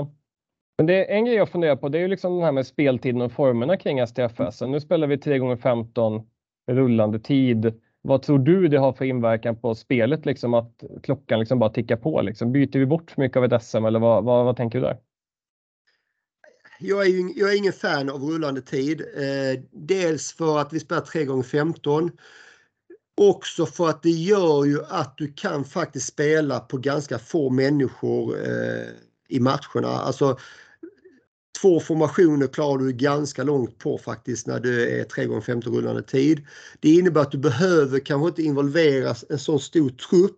Men 0.77 0.87
det 0.87 1.11
är 1.11 1.15
en 1.15 1.25
grej 1.25 1.35
jag 1.35 1.49
funderar 1.49 1.75
på. 1.75 1.89
Det 1.89 1.97
är 1.97 2.01
ju 2.01 2.07
liksom 2.07 2.39
det 2.39 2.45
här 2.45 2.51
med 2.51 2.67
speltiden 2.67 3.21
och 3.21 3.31
formerna 3.31 3.77
kring 3.77 4.07
STFS. 4.07 4.61
Nu 4.61 4.79
spelar 4.79 5.07
vi 5.07 5.17
3 5.17 5.37
gånger 5.37 5.55
15 5.55 6.27
rullande 6.71 7.19
tid 7.19 7.73
vad 8.01 8.21
tror 8.21 8.39
du 8.39 8.67
det 8.67 8.77
har 8.77 8.93
för 8.93 9.05
inverkan 9.05 9.55
på 9.55 9.75
spelet, 9.75 10.25
liksom 10.25 10.53
att 10.53 10.83
klockan 11.03 11.39
liksom 11.39 11.59
bara 11.59 11.69
tickar 11.69 11.97
på? 11.97 12.21
Liksom? 12.21 12.51
Byter 12.51 12.79
vi 12.79 12.85
bort 12.85 13.11
för 13.11 13.21
mycket 13.21 13.37
av 13.37 13.45
ett 13.45 13.63
SM 13.63 13.85
eller 13.85 13.99
vad, 13.99 14.23
vad, 14.23 14.45
vad 14.45 14.57
tänker 14.57 14.79
du 14.79 14.85
där? 14.85 14.97
Jag 16.79 17.01
är, 17.05 17.09
ju, 17.09 17.33
jag 17.35 17.53
är 17.53 17.57
ingen 17.57 17.73
fan 17.73 18.09
av 18.09 18.21
rullande 18.21 18.61
tid. 18.61 19.01
Eh, 19.01 19.61
dels 19.71 20.33
för 20.33 20.59
att 20.59 20.73
vi 20.73 20.79
spelar 20.79 21.01
3 21.01 21.25
gånger 21.25 21.43
15 21.43 22.11
Också 23.17 23.65
för 23.65 23.89
att 23.89 24.03
det 24.03 24.09
gör 24.09 24.65
ju 24.65 24.79
att 24.89 25.17
du 25.17 25.33
kan 25.33 25.63
faktiskt 25.63 26.07
spela 26.07 26.59
på 26.59 26.77
ganska 26.77 27.19
få 27.19 27.49
människor 27.49 28.35
eh, 28.37 28.87
i 29.27 29.39
matcherna. 29.39 29.87
Alltså 29.87 30.37
Två 31.61 31.79
formationer 31.79 32.47
klarar 32.47 32.77
du 32.77 32.91
ganska 32.91 33.43
långt 33.43 33.77
på 33.77 33.97
faktiskt 33.97 34.47
när 34.47 34.59
du 34.59 34.99
är 34.99 35.03
3 35.03 35.25
gånger 35.25 35.41
15 35.41 35.75
rullande 35.75 36.03
tid. 36.03 36.47
Det 36.79 36.89
innebär 36.89 37.21
att 37.21 37.31
du 37.31 37.37
behöver 37.37 37.99
kanske 37.99 38.27
inte 38.27 38.43
involvera 38.43 39.15
en 39.29 39.39
sån 39.39 39.59
stor 39.59 39.89
trupp 39.89 40.37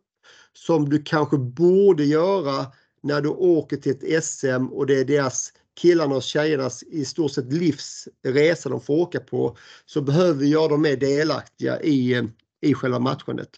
som 0.53 0.89
du 0.89 1.03
kanske 1.03 1.38
borde 1.38 2.03
göra 2.03 2.65
när 3.01 3.22
du 3.22 3.30
åker 3.30 3.77
till 3.77 3.92
ett 3.92 4.24
SM 4.24 4.65
och 4.72 4.86
det 4.86 5.00
är 5.00 5.06
deras 5.06 5.53
killarna 5.75 6.15
och 6.15 6.24
tjejernas 6.24 6.84
i 6.84 7.06
stort 7.06 7.32
sett 7.32 7.53
livsresa 7.53 8.70
de 8.70 8.82
får 8.82 8.94
åka 8.94 9.20
på 9.20 9.58
så 9.86 10.01
behöver 10.01 10.39
vi 10.39 10.48
göra 10.48 10.68
dem 10.68 10.82
mer 10.82 10.98
delaktiga 10.98 11.82
i, 11.82 12.30
i 12.62 12.74
själva 12.74 13.00
matchandet. 13.00 13.50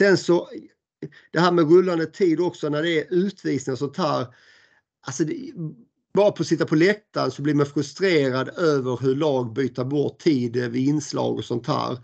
Sen 0.00 0.18
så 0.18 0.48
det 1.32 1.40
här 1.40 1.52
med 1.52 1.70
rullande 1.70 2.06
tid 2.06 2.40
också 2.40 2.68
när 2.68 2.82
det 2.82 2.90
är 2.90 3.14
utvisningar 3.14 3.74
och 3.74 3.78
sånt 3.78 3.96
här. 3.96 4.26
Alltså 5.06 5.24
det, 5.24 5.52
bara 6.18 6.32
på 6.32 6.42
att 6.42 6.46
sitta 6.46 6.66
på 6.66 6.74
läktaren 6.74 7.30
så 7.30 7.42
blir 7.42 7.54
man 7.54 7.66
frustrerad 7.66 8.48
över 8.58 8.98
hur 9.02 9.14
lag 9.14 9.52
byter 9.52 9.84
bort 9.84 10.18
tid 10.18 10.56
vid 10.56 10.88
inslag 10.88 11.38
och 11.38 11.44
sånt 11.44 11.66
här. 11.66 11.98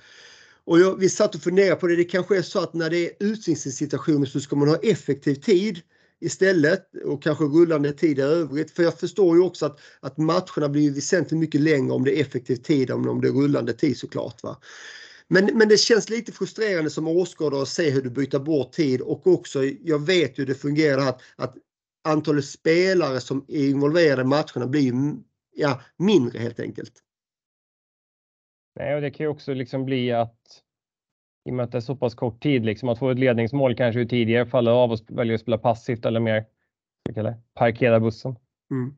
Och 0.64 0.80
jag, 0.80 0.99
vi 0.99 1.09
satt 1.09 1.35
och 1.35 1.40
funderade 1.40 1.76
på 1.76 1.87
det, 1.87 1.97
det 1.97 2.04
kanske 2.04 2.37
är 2.37 2.42
så 2.42 2.61
att 2.61 2.75
när 2.75 2.90
det 2.90 3.06
är 3.06 3.11
utvisningssituationer 3.21 4.26
så 4.26 4.40
ska 4.40 4.56
man 4.56 4.68
ha 4.68 4.76
effektiv 4.76 5.35
tid 5.35 5.80
istället 6.21 6.83
och 7.04 7.23
kanske 7.23 7.44
rullande 7.44 7.92
tid 7.92 8.18
i 8.18 8.23
övrigt. 8.23 8.71
För 8.71 8.83
jag 8.83 8.99
förstår 8.99 9.37
ju 9.37 9.42
också 9.42 9.66
att, 9.66 9.80
att 10.00 10.18
matcherna 10.18 10.68
blir 10.68 10.90
väsentligt 10.90 11.40
mycket 11.40 11.61
längre 11.61 11.92
om 11.92 12.04
det 12.04 12.18
är 12.18 12.21
effektiv 12.21 12.56
tid 12.56 12.90
än 12.90 13.09
om 13.09 13.21
det 13.21 13.28
är 13.28 13.33
rullande 13.33 13.73
tid 13.73 13.99
såklart. 13.99 14.42
Va? 14.42 14.61
Men, 15.28 15.50
men 15.54 15.68
det 15.68 15.76
känns 15.76 16.11
lite 16.11 16.33
frustrerande 16.33 16.90
som 16.90 17.09
åskådare 17.09 17.62
att 17.62 17.68
se 17.68 17.90
hur 17.90 18.02
du 18.02 18.11
byter 18.11 18.38
bort 18.38 18.73
tid 18.73 19.00
och 19.00 19.26
också, 19.26 19.64
jag 19.64 20.06
vet 20.06 20.38
hur 20.38 20.47
det 20.47 20.54
fungerar 20.54 21.09
att, 21.09 21.21
att 21.37 21.54
antalet 22.04 22.44
spelare 22.44 23.20
som 23.20 23.44
är 23.49 23.70
involverade 23.70 24.23
i 24.23 24.25
matcherna 24.25 24.66
blir 24.66 24.92
ja, 25.54 25.80
mindre 25.96 26.38
helt 26.38 26.61
enkelt. 26.61 26.92
Nej, 28.76 28.94
och 28.94 29.00
det 29.00 29.11
kan 29.11 29.25
ju 29.25 29.30
också 29.30 29.54
liksom 29.54 29.84
bli 29.84 30.12
att 30.12 30.62
i 31.49 31.50
och 31.50 31.54
med 31.54 31.64
att 31.64 31.73
det 31.73 31.78
är 31.78 31.80
så 31.80 31.96
pass 31.96 32.14
kort 32.14 32.42
tid, 32.42 32.64
liksom, 32.64 32.88
att 32.88 32.99
få 32.99 33.11
ett 33.11 33.18
ledningsmål 33.18 33.76
kanske 33.76 34.00
ju 34.00 34.06
tidigare 34.06 34.46
faller 34.46 34.70
av 34.70 34.92
och 34.92 34.99
väljer 35.08 35.34
att 35.34 35.40
spela 35.40 35.58
passivt 35.58 36.06
eller 36.06 36.20
mer 36.20 36.44
parkera 37.54 38.00
bussen. 38.00 38.37
Mm. 38.70 38.94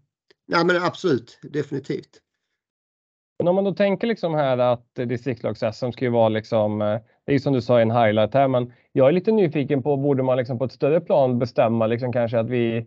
Ja 0.46 0.64
men 0.64 0.82
absolut, 0.82 1.38
definitivt. 1.42 2.22
Men 3.38 3.48
om 3.48 3.54
man 3.54 3.64
då 3.64 3.74
tänker 3.74 4.06
liksom 4.06 4.34
här 4.34 4.58
att 4.58 4.94
distriktslags-SM 4.94 5.90
ska 5.92 6.04
ju 6.04 6.10
vara 6.10 6.28
liksom, 6.28 6.78
det 6.78 7.02
är 7.26 7.32
ju 7.32 7.38
som 7.38 7.52
du 7.52 7.62
sa 7.62 7.80
en 7.80 7.90
highlight 7.90 8.34
här, 8.34 8.48
men 8.48 8.72
jag 8.92 9.08
är 9.08 9.12
lite 9.12 9.32
nyfiken 9.32 9.82
på, 9.82 9.96
borde 9.96 10.22
man 10.22 10.36
liksom 10.36 10.58
på 10.58 10.64
ett 10.64 10.72
större 10.72 11.00
plan 11.00 11.38
bestämma 11.38 11.86
liksom 11.86 12.12
kanske 12.12 12.38
att 12.38 12.50
vi, 12.50 12.86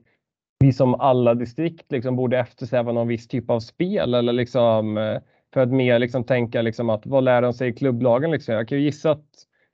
vi 0.59 0.73
som 0.73 0.95
alla 0.95 1.35
distrikt 1.35 1.91
liksom 1.91 2.15
borde 2.15 2.39
eftersträva 2.39 2.91
någon 2.91 3.07
viss 3.07 3.27
typ 3.27 3.49
av 3.49 3.59
spel 3.59 4.13
eller 4.13 4.33
liksom 4.33 4.97
eh, 4.97 5.21
för 5.53 5.61
att 5.61 5.69
mer 5.69 5.99
liksom 5.99 6.23
tänka 6.23 6.61
liksom 6.61 6.89
att 6.89 7.05
vad 7.05 7.23
lär 7.23 7.41
de 7.41 7.53
sig 7.53 7.69
i 7.69 7.73
klubblagen 7.73 8.31
liksom? 8.31 8.53
Jag 8.53 8.67
kan 8.67 8.77
ju 8.77 8.83
gissa 8.83 9.11
att 9.11 9.25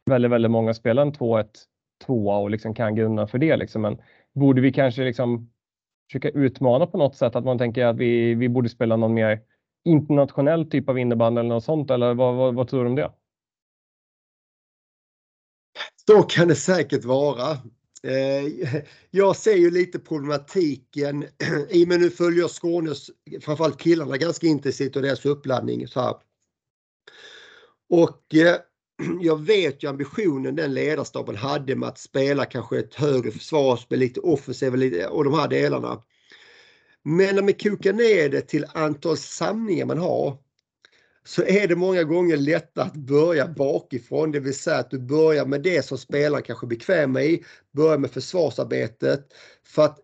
väldigt, 0.06 0.32
väldigt 0.32 0.52
många 0.52 0.74
spelar 0.74 1.02
en 1.02 1.14
2-1 1.14 1.48
tvåa 2.06 2.38
och 2.38 2.50
liksom 2.50 2.74
kan 2.74 2.96
grunna 2.96 3.28
för 3.28 3.38
det 3.38 3.58
liksom. 3.58 3.82
Men 3.82 4.02
borde 4.34 4.62
vi 4.62 4.74
kanske 4.74 5.04
liksom 5.04 5.52
försöka 6.10 6.30
utmana 6.30 6.88
på 6.88 6.98
något 6.98 7.16
sätt 7.16 7.36
att 7.36 7.46
man 7.46 7.58
tänker 7.58 7.86
att 7.86 7.98
vi, 7.98 8.36
vi 8.36 8.50
borde 8.50 8.70
spela 8.70 8.96
någon 8.96 9.14
mer 9.14 9.42
internationell 9.86 10.70
typ 10.70 10.90
av 10.90 11.00
innebandy 11.00 11.40
eller 11.40 11.50
något 11.50 11.64
sånt 11.64 11.92
eller 11.92 12.14
vad, 12.14 12.36
vad, 12.36 12.56
vad 12.56 12.68
tror 12.68 12.84
du 12.84 12.90
om 12.90 12.96
det? 12.96 13.12
Så 16.08 16.24
kan 16.24 16.48
det 16.48 16.56
säkert 16.56 17.06
vara. 17.06 17.58
Eh, 18.06 18.76
jag 19.12 19.36
ser 19.36 19.56
ju 19.56 19.72
lite 19.72 20.00
problematiken 20.00 21.26
i 21.70 21.84
och 21.84 21.88
med 21.88 22.00
nu 22.00 22.10
följer 22.10 22.48
Skånes, 22.48 23.10
framförallt 23.42 23.80
killarna 23.80 24.18
ganska 24.18 24.48
intensivt 24.48 24.96
och 24.96 25.02
deras 25.02 25.26
uppladdning 25.26 25.88
så 25.88 26.02
här. 26.02 26.16
Och 27.90 28.36
eh, 28.36 28.56
jag 29.22 29.46
vet 29.46 29.84
ju 29.84 29.90
ambitionen 29.90 30.56
den 30.56 30.74
ledarstaben 30.74 31.36
hade 31.36 31.76
med 31.76 31.90
att 31.90 32.00
spela 32.00 32.46
kanske 32.46 32.80
ett 32.80 32.96
högre 32.96 33.32
försvarsspel, 33.32 34.00
lite 34.00 34.20
offensivt 34.20 35.06
och 35.10 35.24
de 35.24 35.34
här 35.34 35.48
delarna. 35.48 36.04
Men 37.04 37.36
när 37.36 37.44
man 37.44 37.54
kokar 37.54 37.94
ner 37.94 38.30
det 38.30 38.42
till 38.42 38.66
antal 38.74 39.18
samlingar 39.18 39.86
man 39.86 39.98
har 39.98 40.38
så 41.28 41.44
är 41.44 41.68
det 41.68 41.76
många 41.76 42.04
gånger 42.04 42.38
lättare 42.38 42.86
att 42.86 42.96
börja 42.96 43.48
bakifrån, 43.48 44.32
det 44.32 44.40
vill 44.40 44.58
säga 44.60 44.78
att 44.78 44.92
du 44.92 45.00
börjar 45.00 45.46
med 45.46 45.62
det 45.62 45.86
som 45.86 45.98
spelaren 45.98 46.44
kanske 46.44 46.66
är 46.66 46.68
bekväm 46.68 47.18
i, 47.18 47.44
börjar 47.72 47.98
med 47.98 48.12
försvarsarbetet. 48.12 49.34
För 49.64 49.86
att 49.86 50.00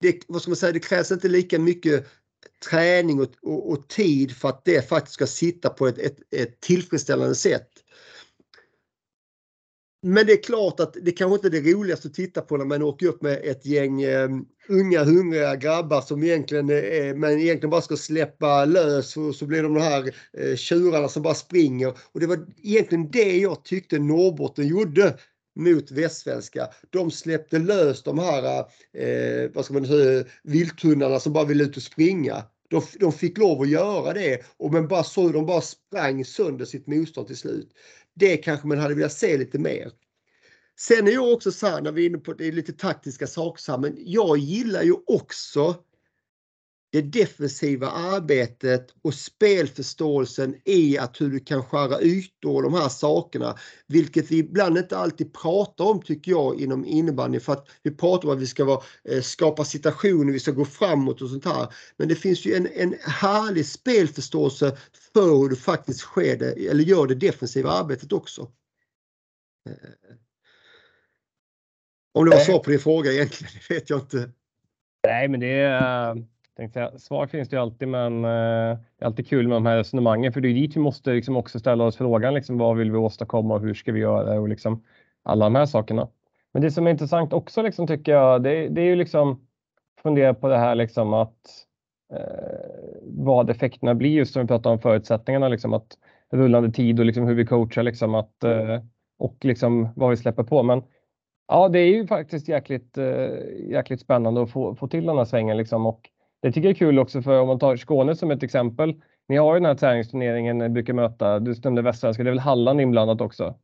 det, 0.00 0.20
vad 0.28 0.42
ska 0.42 0.50
man 0.50 0.56
säga, 0.56 0.72
det 0.72 0.80
krävs 0.80 1.12
inte 1.12 1.28
lika 1.28 1.58
mycket 1.58 2.06
träning 2.70 3.20
och, 3.20 3.28
och, 3.42 3.70
och, 3.70 3.88
tid 3.88 4.36
för 4.36 4.48
att 4.48 4.64
det 4.64 4.88
faktiskt 4.88 5.14
ska 5.14 5.26
sitta 5.26 5.70
på 5.70 5.86
ett, 5.86 5.98
ett, 5.98 6.16
ett 6.30 6.60
tillfredsställande 6.60 7.34
sätt. 7.34 7.68
Men 10.02 10.26
det 10.26 10.32
är 10.32 10.42
klart 10.42 10.80
att 10.80 10.96
det 11.02 11.12
kanske 11.12 11.34
inte 11.34 11.58
är 11.58 11.62
det 11.62 11.72
roligaste 11.72 12.08
att 12.08 12.14
titta 12.14 12.40
på 12.40 12.56
när 12.56 12.64
man 12.64 12.82
åker 12.82 13.06
upp 13.06 13.22
med 13.22 13.40
ett 13.44 13.66
gäng 13.66 14.02
eh, 14.02 14.28
unga 14.68 15.04
hungriga 15.04 15.56
grabbar 15.56 16.00
som 16.00 16.22
egentligen, 16.22 16.70
eh, 16.70 17.14
man 17.14 17.30
egentligen 17.30 17.70
bara 17.70 17.82
ska 17.82 17.96
släppa 17.96 18.64
lös 18.64 19.16
och 19.16 19.34
så 19.34 19.46
blir 19.46 19.62
de 19.62 19.74
de 19.74 19.80
här 19.80 20.14
eh, 20.38 20.56
tjurarna 20.56 21.08
som 21.08 21.22
bara 21.22 21.34
springer. 21.34 21.94
Och 22.12 22.20
det 22.20 22.26
var 22.26 22.46
egentligen 22.62 23.10
det 23.10 23.36
jag 23.38 23.64
tyckte 23.64 23.98
Norrbotten 23.98 24.66
gjorde 24.66 25.18
mot 25.56 25.90
västsvenska. 25.90 26.68
De 26.90 27.10
släppte 27.10 27.58
lös 27.58 28.02
de 28.02 28.18
här, 28.18 28.58
eh, 28.98 29.50
vad 29.54 29.64
ska 29.64 29.74
man 29.74 29.86
säga, 29.86 30.24
vilthundarna 30.42 31.20
som 31.20 31.32
bara 31.32 31.44
ville 31.44 31.64
ut 31.64 31.76
och 31.76 31.82
springa. 31.82 32.42
De, 32.70 32.82
de 33.00 33.12
fick 33.12 33.38
lov 33.38 33.62
att 33.62 33.68
göra 33.68 34.12
det 34.12 34.40
och 34.56 34.72
men 34.72 34.88
bara 34.88 35.04
så 35.04 35.28
de 35.28 35.46
bara 35.46 35.60
sprang 35.60 36.24
sönder 36.24 36.64
sitt 36.64 36.86
motstånd 36.86 37.26
till 37.26 37.36
slut. 37.36 37.68
Det 38.20 38.36
kanske 38.36 38.66
man 38.66 38.78
hade 38.78 38.94
velat 38.94 39.12
se 39.12 39.38
lite 39.38 39.58
mer. 39.58 39.90
Sen 40.78 41.08
är 41.08 41.12
jag 41.12 41.32
också 41.32 41.52
så 41.52 41.66
här 41.66 41.80
när 41.80 41.92
vi 41.92 42.02
är 42.02 42.06
inne 42.06 42.18
på 42.18 42.32
det 42.32 42.48
är 42.48 42.52
lite 42.52 42.72
taktiska 42.72 43.26
saker 43.26 43.78
men 43.78 43.96
jag 43.98 44.38
gillar 44.38 44.82
ju 44.82 44.94
också 45.06 45.76
det 46.92 47.02
defensiva 47.02 47.90
arbetet 47.90 48.94
och 49.02 49.14
spelförståelsen 49.14 50.54
i 50.64 50.98
att 50.98 51.20
hur 51.20 51.30
du 51.30 51.40
kan 51.40 51.62
skära 51.62 52.00
ytor 52.00 52.56
och 52.56 52.62
de 52.62 52.74
här 52.74 52.88
sakerna. 52.88 53.58
Vilket 53.86 54.30
vi 54.30 54.38
ibland 54.38 54.78
inte 54.78 54.96
alltid 54.96 55.34
pratar 55.34 55.84
om 55.84 56.02
tycker 56.02 56.30
jag 56.30 56.60
inom 56.60 56.84
innebandy 56.84 57.40
för 57.40 57.52
att 57.52 57.68
vi 57.82 57.90
pratar 57.90 58.28
om 58.28 58.34
att 58.34 58.40
vi 58.40 58.46
ska 58.46 58.64
vara, 58.64 58.82
eh, 59.04 59.20
skapa 59.20 59.64
situationer, 59.64 60.32
vi 60.32 60.40
ska 60.40 60.50
gå 60.50 60.64
framåt 60.64 61.22
och 61.22 61.30
sånt 61.30 61.44
här. 61.44 61.68
Men 61.96 62.08
det 62.08 62.14
finns 62.14 62.44
ju 62.44 62.54
en, 62.54 62.68
en 62.74 62.94
härlig 63.00 63.66
spelförståelse 63.66 64.78
för 65.14 65.40
hur 65.40 65.48
du 65.48 65.56
faktiskt 65.56 66.00
sker 66.00 66.36
det, 66.36 66.52
eller 66.52 66.84
gör 66.84 67.06
det 67.06 67.14
defensiva 67.14 67.70
arbetet 67.70 68.12
också. 68.12 68.42
Eh. 69.68 70.16
Om 72.14 72.24
det 72.24 72.30
var 72.30 72.44
svar 72.44 72.58
på 72.58 72.70
din 72.70 72.80
fråga 72.80 73.12
egentligen, 73.12 73.52
det 73.68 73.74
vet 73.74 73.90
jag 73.90 74.00
inte. 74.00 74.30
Nej, 75.06 75.28
men 75.28 75.40
det 75.40 75.46
är 75.46 76.10
eh, 76.10 76.22
tänkte 76.56 76.98
svar 76.98 77.26
finns 77.26 77.48
det 77.48 77.56
ju 77.56 77.62
alltid, 77.62 77.88
men 77.88 78.24
eh, 78.24 78.78
det 78.98 79.04
är 79.04 79.06
alltid 79.06 79.28
kul 79.28 79.48
med 79.48 79.56
de 79.56 79.66
här 79.66 79.76
resonemangen 79.76 80.32
för 80.32 80.40
det 80.40 80.48
är 80.48 80.54
dit 80.54 80.76
vi 80.76 80.80
måste 80.80 81.12
liksom 81.12 81.36
också 81.36 81.58
ställa 81.58 81.84
oss 81.84 81.96
frågan 81.96 82.34
liksom, 82.34 82.58
vad 82.58 82.76
vill 82.76 82.92
vi 82.92 82.98
åstadkomma 82.98 83.54
och 83.54 83.60
hur 83.60 83.74
ska 83.74 83.92
vi 83.92 84.00
göra 84.00 84.40
och 84.40 84.48
liksom 84.48 84.84
alla 85.22 85.44
de 85.44 85.54
här 85.54 85.66
sakerna. 85.66 86.08
Men 86.52 86.62
det 86.62 86.70
som 86.70 86.86
är 86.86 86.90
intressant 86.90 87.32
också 87.32 87.62
liksom, 87.62 87.86
tycker 87.86 88.12
jag, 88.12 88.42
det, 88.42 88.68
det 88.68 88.80
är 88.80 88.86
ju 88.86 88.96
liksom 88.96 89.46
fundera 90.02 90.34
på 90.34 90.48
det 90.48 90.58
här 90.58 90.74
liksom 90.74 91.14
att 91.14 91.66
eh, 92.12 92.60
vad 93.02 93.50
effekterna 93.50 93.94
blir 93.94 94.10
just 94.10 94.32
som 94.32 94.42
vi 94.42 94.48
pratade 94.48 94.72
om 94.72 94.80
förutsättningarna, 94.80 95.48
liksom 95.48 95.74
att 95.74 95.98
rullande 96.30 96.72
tid 96.72 97.00
och 97.00 97.06
liksom 97.06 97.26
hur 97.26 97.34
vi 97.34 97.46
coachar 97.46 97.82
liksom 97.82 98.14
att, 98.14 98.44
eh, 98.44 98.78
och 99.18 99.36
liksom 99.40 99.88
vad 99.96 100.10
vi 100.10 100.16
släpper 100.16 100.42
på. 100.42 100.62
Men 100.62 100.82
ja, 101.48 101.68
det 101.68 101.78
är 101.78 101.86
ju 101.86 102.06
faktiskt 102.06 102.48
jäkligt, 102.48 102.98
eh, 102.98 103.28
jäkligt 103.68 104.00
spännande 104.00 104.42
att 104.42 104.50
få, 104.50 104.74
få 104.74 104.88
till 104.88 105.06
den 105.06 105.18
här 105.18 105.24
svängen 105.24 105.56
liksom 105.56 105.86
och 105.86 106.10
det 106.42 106.52
tycker 106.52 106.68
jag 106.68 106.74
är 106.74 106.78
kul 106.78 106.98
också 106.98 107.22
för 107.22 107.40
om 107.40 107.48
man 107.48 107.58
tar 107.58 107.76
Skåne 107.76 108.16
som 108.16 108.30
ett 108.30 108.42
exempel. 108.42 108.94
Ni 109.28 109.36
har 109.36 109.54
ju 109.54 109.60
den 109.60 109.66
här 109.66 109.74
träningsturneringen 109.74 110.58
ni 110.58 110.68
brukar 110.68 110.92
möta. 110.92 111.38
Du 111.38 111.54
stämde 111.54 111.82
Västsvenska. 111.82 112.22
Det 112.22 112.28
är 112.28 112.32
väl 112.32 112.38
Halland 112.38 112.80
inblandat 112.80 113.20
också? 113.20 113.54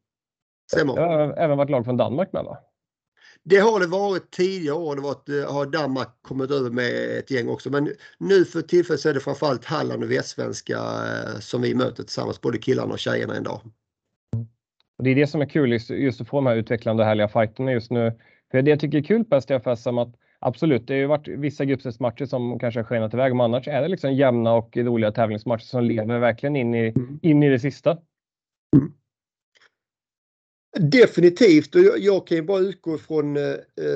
Stämmer. 0.73 0.95
Det 0.95 1.01
har 1.01 1.35
även 1.39 1.59
varit 1.59 1.71
lag 1.71 1.85
från 1.85 1.97
Danmark 1.97 2.33
med 2.33 2.45
va? 2.45 2.59
Det 3.43 3.57
har 3.57 3.81
det 3.81 3.87
varit 3.87 4.31
tidigare 4.31 4.77
år. 4.77 4.97
Det 4.97 5.03
varit, 5.03 5.29
eh, 5.29 5.55
har 5.55 5.67
Danmark 5.67 6.09
kommit 6.23 6.51
över 6.51 6.71
med 6.71 7.19
ett 7.19 7.31
gäng 7.31 7.49
också. 7.49 7.71
Men 7.71 7.93
nu 8.19 8.45
för 8.45 8.63
tillfället 8.63 9.01
så 9.01 9.09
är 9.09 9.15
det 9.15 9.21
framförallt 9.21 9.65
Halland 9.65 10.05
och 10.05 10.11
Västsvenska 10.11 10.77
eh, 10.77 11.41
som 11.41 11.63
vi 11.63 11.75
möter 11.75 12.03
tillsammans, 12.03 12.41
både 12.41 12.59
killarna 12.59 12.93
och 12.93 12.99
tjejerna 12.99 13.37
en 13.37 13.43
dag. 13.43 13.61
Och 14.99 15.05
det 15.05 15.11
är 15.11 15.15
det 15.15 15.27
som 15.27 15.41
är 15.41 15.49
kul, 15.49 15.73
just, 15.73 15.91
just 15.91 16.21
att 16.21 16.29
få 16.29 16.37
de 16.37 16.47
här 16.47 16.57
utvecklande 16.57 17.03
och 17.03 17.09
härliga 17.09 17.29
fighterna 17.29 17.73
just 17.73 17.91
nu. 17.91 18.13
För 18.51 18.63
det 18.63 18.71
jag 18.71 18.81
tycker 18.81 18.99
är 18.99 19.03
kul 19.03 19.25
på 19.25 19.41
STFS 19.41 19.87
är 19.87 20.03
att 20.03 20.15
Absolut, 20.47 20.87
det 20.87 20.95
har 20.95 20.99
ju 20.99 21.07
varit 21.07 21.29
vissa 21.29 21.65
gruppspelsmatcher 21.65 22.27
som 22.27 22.59
kanske 22.59 22.81
har 22.81 22.85
skenat 22.85 23.15
iväg, 23.15 23.37
men 23.37 23.45
annars 23.45 23.69
är 23.69 23.83
det 23.83 23.89
liksom 23.89 24.15
jämna 24.15 24.55
och 24.55 24.77
roliga 24.77 25.13
tävlingsmatcher 25.13 25.65
som 25.65 25.85
lever 25.85 26.19
verkligen 26.19 26.57
in 26.57 26.75
i, 26.75 26.89
mm. 26.89 27.19
in 27.23 27.43
i 27.43 27.49
det 27.49 27.59
sista. 27.59 27.99
Mm. 28.77 28.93
Definitivt 30.91 31.75
och 31.75 31.81
jag, 31.81 31.99
jag, 31.99 32.27
kan 32.27 32.37
ju 32.37 32.43
bara 32.43 32.59
utgå 32.59 32.99
från 32.99 33.37
eh, 33.37 33.43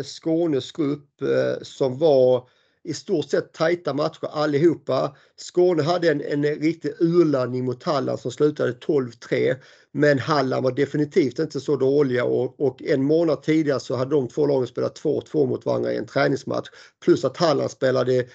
Skånes 0.04 0.72
grupp 0.72 1.22
eh, 1.22 1.62
som 1.62 1.98
var 1.98 2.48
i 2.84 2.94
stort 2.94 3.30
sett 3.30 3.52
tajta 3.52 3.94
matcher 3.94 4.28
allihopa. 4.30 5.16
Skåne 5.36 5.82
hade 5.82 6.10
en, 6.10 6.20
en 6.20 6.42
riktig 6.42 6.92
urladdning 7.00 7.64
mot 7.64 7.82
Halland 7.82 8.20
som 8.20 8.30
slutade 8.30 8.72
12-3. 8.72 9.56
Men 9.92 10.18
Halland 10.18 10.64
var 10.64 10.72
definitivt 10.72 11.38
inte 11.38 11.60
så 11.60 11.76
dåliga 11.76 12.24
och, 12.24 12.60
och, 12.60 12.82
en 12.82 13.02
månad 13.02 13.42
tidigare 13.42 13.80
så 13.80 13.96
hade 13.96 14.10
de 14.10 14.28
två 14.28 14.46
lagen 14.46 14.66
spelat 14.66 15.00
2-2 15.00 15.46
mot 15.46 15.66
varandra 15.66 15.92
i 15.92 15.96
en 15.96 16.06
träningsmatch. 16.06 16.68
Plus 17.04 17.24
att 17.24 17.36
Halland 17.36 17.70
spelade 17.70 18.26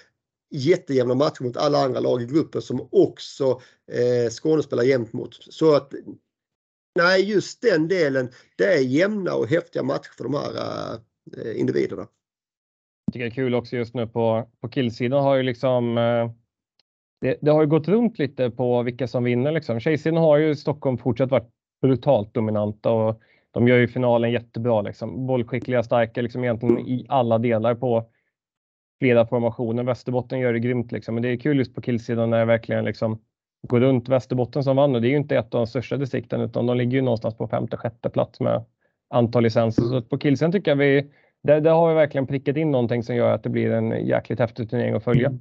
jättejämna 0.52 1.14
matcher 1.14 1.44
mot 1.44 1.58
alla 1.58 1.84
andra 1.84 2.00
lag 2.00 2.22
i 2.22 2.25
gruppen 2.25 2.62
som 2.62 2.88
också 2.92 3.62
eh, 3.92 4.30
Skåne 4.32 4.64
spelar 4.64 4.84
jämnt 4.84 5.14
mot. 5.14 5.38
Så 5.42 5.75
att 5.75 5.94
nej, 6.96 7.22
just 7.32 7.62
den 7.62 7.88
delen, 7.88 8.30
det 8.56 8.74
är 8.74 8.80
jämna 8.80 9.34
och 9.34 9.48
häftiga 9.48 9.84
matcher 9.84 10.12
för 10.18 10.24
de 10.24 10.34
här 10.34 10.54
eh, 11.38 11.60
individerna. 11.60 12.08
Jag 13.06 13.14
tycker 13.14 13.26
det 13.26 13.32
är 13.32 13.36
kul 13.36 13.56
också 13.56 13.76
just 13.76 13.94
nu 13.94 14.08
på, 14.08 14.50
på 14.62 14.70
killsidan 14.70 15.24
har 15.24 15.36
ju 15.36 15.44
liksom 15.44 15.98
eh, 15.98 16.32
det, 17.22 17.38
det, 17.42 17.52
har 17.52 17.62
ju 17.62 17.68
gått 17.68 17.88
runt 17.88 18.20
lite 18.20 18.50
på 18.50 18.84
vilka 18.84 19.08
som 19.08 19.24
vinner. 19.24 19.52
Liksom. 19.52 19.80
Tjejsidan 19.80 20.18
har 20.18 20.38
ju 20.38 20.56
Stockholm 20.56 20.98
fortsatt 20.98 21.32
varit 21.32 21.50
brutalt 21.82 22.34
dominanta 22.34 22.92
och 22.92 23.22
de 23.52 23.68
gör 23.68 23.78
ju 23.78 23.88
finalen 23.88 24.32
jättebra. 24.32 24.82
Liksom. 24.82 25.28
Bollskickliga, 25.28 25.84
starka 25.84 26.22
liksom 26.22 26.44
egentligen 26.44 26.80
i 26.80 27.06
alla 27.10 27.38
delar 27.38 27.76
på 27.76 28.10
flera 29.00 29.28
formationer. 29.28 29.84
Västerbotten 29.84 30.40
gör 30.40 30.54
det 30.54 30.60
grymt 30.60 30.92
liksom. 30.92 31.16
men 31.16 31.24
det 31.24 31.30
är 31.30 31.38
kul 31.38 31.58
just 31.58 31.76
på 31.76 31.82
killsidan 31.82 32.30
när 32.30 32.40
det 32.40 32.46
verkligen 32.46 32.86
liksom 32.86 33.22
går 33.68 33.80
runt 33.80 34.10
Västerbotten 34.10 34.64
som 34.64 34.76
vann 34.76 34.96
och 34.96 35.02
det 35.02 35.08
är 35.08 35.10
ju 35.10 35.18
inte 35.18 35.38
ett 35.38 35.54
av 35.54 35.60
de 35.60 35.68
största 35.68 35.98
distrikten 35.98 36.42
utan 36.42 36.66
de 36.66 36.78
ligger 36.78 36.98
ju 36.98 37.02
någonstans 37.02 37.38
på 37.38 37.48
femte, 37.48 37.78
sjätte 37.78 38.10
plats 38.10 38.40
med 38.40 38.66
antal 39.10 39.44
licenser. 39.44 39.84
Så 39.84 40.02
på 40.02 40.18
killsidan 40.18 40.52
tycker 40.52 40.72
jag 40.72 40.76
vi 40.76 41.12
där, 41.46 41.62
där 41.62 41.72
har 41.72 41.90
vi 41.90 41.96
verkligen 41.96 42.28
prickat 42.28 42.58
in 42.58 42.72
någonting 42.72 43.04
som 43.04 43.16
gör 43.16 43.32
att 43.32 43.44
det 43.44 43.50
blir 43.50 43.72
en 43.72 44.08
jäkligt 44.08 44.40
häftig 44.40 44.70
turnering 44.70 44.96
att 44.96 45.04
följa. 45.04 45.28
Mm. 45.28 45.40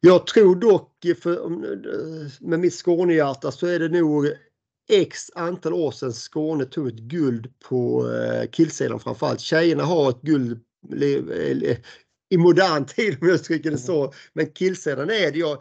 Jag 0.00 0.26
tror 0.26 0.56
dock 0.56 0.90
för, 1.22 1.48
med 2.40 2.60
mitt 2.60 2.74
Skånehjärta 2.74 3.52
så 3.52 3.66
är 3.66 3.78
det 3.78 3.88
nog 3.88 4.26
x 4.90 5.30
antal 5.34 5.72
år 5.72 5.90
sedan 5.90 6.12
Skåne 6.12 6.64
tog 6.64 6.88
ett 6.88 6.98
guld 6.98 7.58
på 7.68 8.10
eh, 8.12 8.50
killsidan 8.50 9.00
framförallt. 9.00 9.40
Tjejerna 9.40 9.84
har 9.84 10.10
ett 10.10 10.22
guld 10.22 10.60
i 12.30 12.36
modern 12.36 12.84
tid 12.84 13.18
om 13.20 13.28
jag 13.28 13.34
uttrycker 13.34 13.70
det 13.70 13.78
så. 13.78 14.12
Men 14.32 14.46
killsidan 14.46 15.10
är 15.10 15.32
det. 15.32 15.38
Jag, 15.38 15.58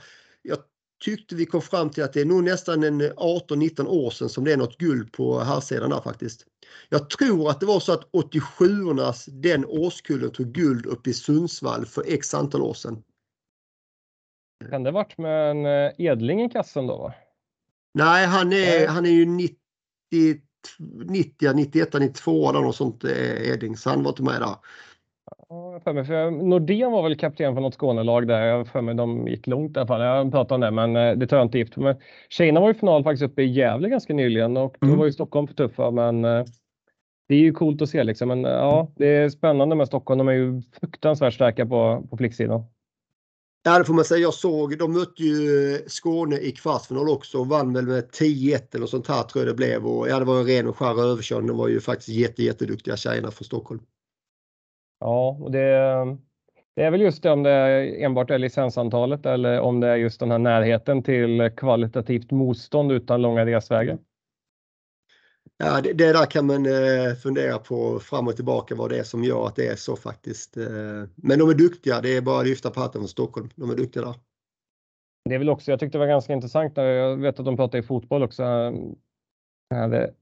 tyckte 1.06 1.36
vi 1.36 1.46
kom 1.46 1.62
fram 1.62 1.90
till 1.90 2.04
att 2.04 2.14
det 2.14 2.22
är 2.22 2.26
nog 2.26 2.44
nästan 2.44 2.84
en 2.84 3.02
18-19 3.02 3.88
år 3.88 4.10
sedan 4.12 4.30
som 4.30 4.44
det 4.44 4.54
är 4.54 4.58
något 4.58 4.78
guld 4.78 5.12
på 5.12 5.40
här 5.40 5.60
sidan 5.60 5.90
där 5.90 6.02
faktiskt. 6.02 6.46
Jag 6.90 7.10
tror 7.10 7.50
att 7.50 7.60
det 7.60 7.66
var 7.66 7.80
så 7.80 7.94
att 7.94 8.12
87ornas 8.12 9.30
den 9.30 9.66
årskullen 9.66 10.32
tog 10.32 10.46
guld 10.46 10.86
upp 10.86 11.08
i 11.08 11.14
Sundsvall 11.14 11.86
för 11.86 12.04
x 12.08 12.34
antal 12.34 12.62
år 12.62 12.74
sedan. 12.74 13.04
Kan 14.70 14.84
det 14.84 14.92
varit 14.92 15.18
med 15.18 15.52
en 15.52 15.66
eh, 15.66 15.92
Edling 15.98 16.44
i 16.44 16.50
kassen 16.50 16.88
då? 16.88 16.98
Va? 16.98 17.14
Nej, 17.94 18.26
han 18.26 18.54
är, 18.54 18.88
han 18.88 19.06
är 19.06 19.10
ju 19.10 19.26
90, 19.26 19.58
90 21.06 21.54
91, 21.54 21.94
92 21.94 22.50
eller 22.50 22.62
något 22.62 22.76
sånt 22.76 23.04
Edling, 23.04 23.78
så 23.78 23.90
han 23.90 24.04
var 24.04 24.12
inte 24.12 24.24
med 24.24 24.42
där. 24.42 24.56
För 25.84 25.94
mig, 25.94 26.06
för 26.06 26.32
Nordén 26.32 26.92
var 26.92 27.04
väl 27.04 27.18
kapten 27.18 27.54
för 27.54 27.62
något 27.62 27.74
Skånelag 27.74 28.28
där. 28.28 28.46
Jag 28.46 28.68
för 28.68 28.82
mig 28.82 28.96
de 28.96 29.28
gick 29.28 29.48
långt 29.48 29.78
i 29.78 29.80
alla 29.80 29.88
fall. 29.88 30.02
Jag 30.02 30.32
pratade 30.32 30.56
om 30.56 30.62
det, 30.62 30.72
men 30.72 30.96
eh, 30.96 31.18
det 31.18 31.28
tar 31.28 31.38
jag 31.38 31.46
inte 31.46 31.58
gift 31.58 31.78
Men 31.78 31.96
Tjejerna 32.30 32.60
var 32.60 32.70
i 32.70 32.74
final 32.74 33.04
faktiskt 33.04 33.32
uppe 33.32 33.42
i 33.42 33.46
Gävle 33.46 33.90
ganska 33.90 34.14
nyligen 34.14 34.58
och 34.58 34.78
då 34.80 34.88
mm. 34.88 35.00
var 35.00 35.06
ju 35.06 35.12
Stockholm 35.12 35.48
för 35.48 35.54
tuffa. 35.54 35.92
Men 35.92 36.26
eh, 36.26 36.46
det 37.28 37.36
är 37.36 37.40
ju 37.40 37.54
coolt 37.54 37.82
att 37.82 37.90
se 37.90 38.04
liksom. 38.04 38.28
Men 38.28 38.44
ja, 38.44 38.92
det 38.96 39.08
är 39.08 39.30
spännande 39.30 39.76
med 39.76 39.88
Stockholm. 39.88 40.18
De 40.18 40.28
är 40.28 40.34
ju 40.34 40.62
fruktansvärt 40.62 41.34
starka 41.34 41.66
på, 41.66 42.08
på 42.10 42.18
flicksidan. 42.18 42.64
Ja, 43.66 43.80
det 43.80 43.86
får 43.86 43.94
man 43.94 44.06
säga. 44.06 44.22
Jag 44.22 44.34
såg, 44.34 44.78
de 44.78 44.94
mötte 44.94 45.24
ju 45.24 45.78
Skåne 45.88 46.38
i 46.38 46.52
kvartsfinal 46.52 47.10
också 47.10 47.38
och 47.38 47.48
vann 47.48 47.74
väl 47.74 47.86
med 47.86 48.04
10-1 48.04 48.76
eller 48.76 48.86
sånt 48.86 49.08
här 49.08 49.24
tror 49.24 49.46
jag 49.46 49.54
det 49.54 49.58
blev. 49.58 49.86
Och, 49.86 50.10
ja, 50.10 50.20
det 50.20 50.26
var 50.26 50.40
en 50.40 50.48
ren 50.48 50.68
och 50.68 50.78
skär 50.78 51.12
överkörning. 51.12 51.48
De 51.48 51.58
var 51.58 51.68
ju 51.68 51.80
faktiskt 51.80 52.10
jätte, 52.10 52.44
jätteduktiga 52.44 52.98
tjejerna 52.98 53.32
från 53.32 53.46
Stockholm. 53.46 53.82
Ja, 55.00 55.38
och 55.42 55.52
det, 55.52 55.68
det 56.76 56.84
är 56.84 56.92
väl 56.92 57.02
just 57.02 57.24
det 57.24 57.32
om 57.32 57.44
det 57.44 57.52
enbart 58.04 58.30
är 58.30 58.38
licensantalet 58.38 59.26
eller 59.26 59.60
om 59.60 59.80
det 59.80 59.88
är 59.88 59.96
just 59.96 60.20
den 60.20 60.32
här 60.32 60.40
närheten 60.40 61.04
till 61.04 61.52
kvalitativt 61.58 62.32
motstånd 62.32 62.92
utan 62.92 63.22
långa 63.22 63.46
resvägar. 63.46 63.98
Ja, 65.58 65.82
det, 65.82 65.94
det, 65.94 66.14
där 66.14 66.26
kan 66.26 66.46
man 66.46 66.66
eh, 66.66 67.14
fundera 67.24 67.58
på 67.58 68.00
fram 68.00 68.28
och 68.28 68.36
tillbaka 68.36 68.76
vad 68.76 68.90
det 68.90 69.00
är 69.00 69.04
som 69.04 69.24
gör 69.24 69.48
att 69.48 69.56
det 69.56 69.68
är 69.68 69.76
så 69.76 69.96
faktiskt. 69.96 70.58
Eh, 70.58 71.04
men 71.16 71.40
de 71.40 71.50
är 71.50 71.54
duktiga, 71.54 72.02
det 72.02 72.18
är 72.18 72.22
bara 72.22 72.40
att 72.40 72.48
lyfta 72.48 72.70
på 72.70 72.80
hatten 72.80 73.02
från 73.02 73.08
Stockholm. 73.08 73.50
De 73.56 73.70
är 73.70 73.76
duktiga 73.76 74.04
där. 74.04 74.16
Det 75.30 75.36
är 75.36 75.40
väl 75.40 75.50
också, 75.50 75.72
jag 75.72 75.80
tyckte 75.80 75.98
det 75.98 76.00
var 76.00 76.08
ganska 76.08 76.34
intressant, 76.34 76.78
jag 76.78 77.18
vet 77.18 77.40
att 77.40 77.46
de 77.46 77.58
pratar 77.58 77.78
i 77.78 77.84
fotboll 77.84 78.24
också. 78.24 78.44
Jag 79.70 79.78
hade 79.78 80.14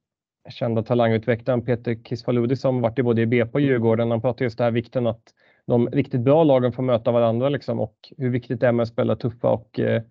kända 0.49 0.83
talangutvecklaren 0.83 1.65
Peter 1.65 1.95
Kisfaludi 2.03 2.55
som 2.55 2.81
varit 2.81 2.99
i 2.99 3.03
både 3.03 3.21
i 3.21 3.25
BP 3.25 3.51
och 3.53 3.61
Djurgården. 3.61 4.11
Han 4.11 4.21
pratar 4.21 4.45
just 4.45 4.57
det 4.57 4.63
här 4.63 4.71
vikten 4.71 5.07
att 5.07 5.23
de 5.67 5.89
riktigt 5.89 6.21
bra 6.21 6.43
lagen 6.43 6.71
får 6.71 6.83
möta 6.83 7.11
varandra 7.11 7.49
liksom 7.49 7.79
och 7.79 7.95
hur 8.17 8.29
viktigt 8.29 8.59
det 8.59 8.67
är 8.67 8.71
med 8.71 8.83
att 8.83 8.89
spela 8.89 9.15
tuffa 9.15 9.49
och 9.49 9.79
eh, 9.79 10.01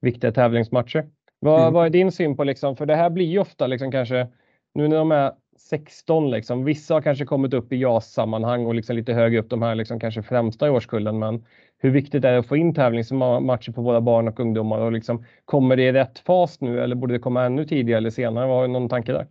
viktiga 0.00 0.32
tävlingsmatcher. 0.32 1.10
Vad, 1.38 1.60
mm. 1.60 1.72
vad 1.72 1.86
är 1.86 1.90
din 1.90 2.12
syn 2.12 2.36
på 2.36 2.44
liksom, 2.44 2.76
för 2.76 2.86
det 2.86 2.96
här 2.96 3.10
blir 3.10 3.26
ju 3.26 3.38
ofta 3.38 3.66
liksom 3.66 3.92
kanske 3.92 4.28
nu 4.74 4.88
när 4.88 4.96
de 4.96 5.12
är 5.12 5.32
16 5.58 6.30
liksom, 6.30 6.64
vissa 6.64 6.94
har 6.94 7.00
kanske 7.00 7.24
kommit 7.24 7.54
upp 7.54 7.72
i 7.72 7.76
JAS-sammanhang 7.76 8.66
och 8.66 8.74
liksom 8.74 8.96
lite 8.96 9.12
högre 9.12 9.40
upp 9.40 9.50
de 9.50 9.62
här 9.62 9.74
liksom 9.74 10.00
kanske 10.00 10.22
främsta 10.22 10.66
i 10.66 10.70
årskullen, 10.70 11.18
men 11.18 11.44
hur 11.78 11.90
viktigt 11.90 12.24
är 12.24 12.32
det 12.32 12.38
att 12.38 12.46
få 12.46 12.56
in 12.56 12.74
tävlingsmatcher 12.74 13.72
på 13.72 13.82
våra 13.82 14.00
barn 14.00 14.28
och 14.28 14.40
ungdomar 14.40 14.78
och 14.78 14.92
liksom, 14.92 15.24
kommer 15.44 15.76
det 15.76 15.82
i 15.82 15.92
rätt 15.92 16.18
fas 16.18 16.60
nu 16.60 16.80
eller 16.80 16.96
borde 16.96 17.14
det 17.14 17.18
komma 17.18 17.44
ännu 17.44 17.64
tidigare 17.64 17.98
eller 17.98 18.10
senare? 18.10 18.46
Vad 18.46 18.56
Har 18.56 18.62
du 18.66 18.72
någon 18.72 18.88
tanke 18.88 19.12
där? 19.12 19.26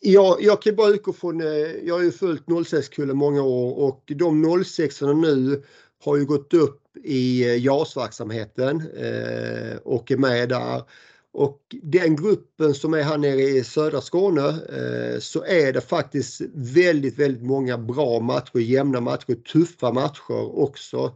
Ja, 0.00 0.38
jag 0.40 0.62
kan 0.62 0.76
bara 0.76 0.88
utgå 0.88 1.12
från, 1.12 1.40
eh, 1.40 1.46
jag 1.84 1.94
har 1.94 2.02
ju 2.02 2.12
följt 2.12 2.46
06-kullen 2.46 3.16
många 3.16 3.42
år 3.42 3.78
och 3.78 4.12
de 4.16 4.64
06 4.64 5.02
nu 5.02 5.62
har 6.04 6.16
ju 6.16 6.24
gått 6.24 6.54
upp 6.54 6.80
i 7.04 7.48
eh, 7.48 7.64
JAS-verksamheten 7.64 8.76
eh, 8.76 9.76
och 9.84 10.10
är 10.10 10.16
med 10.16 10.48
där. 10.48 10.82
Och 11.32 11.60
den 11.82 12.16
gruppen 12.16 12.74
som 12.74 12.94
är 12.94 13.02
här 13.02 13.18
nere 13.18 13.40
i 13.40 13.64
södra 13.64 14.00
Skåne 14.00 14.48
eh, 14.48 15.20
så 15.20 15.44
är 15.44 15.72
det 15.72 15.80
faktiskt 15.80 16.40
väldigt, 16.54 17.18
väldigt 17.18 17.42
många 17.42 17.78
bra 17.78 18.20
matcher, 18.20 18.58
jämna 18.58 19.00
matcher, 19.00 19.34
tuffa 19.52 19.92
matcher 19.92 20.58
också 20.58 21.14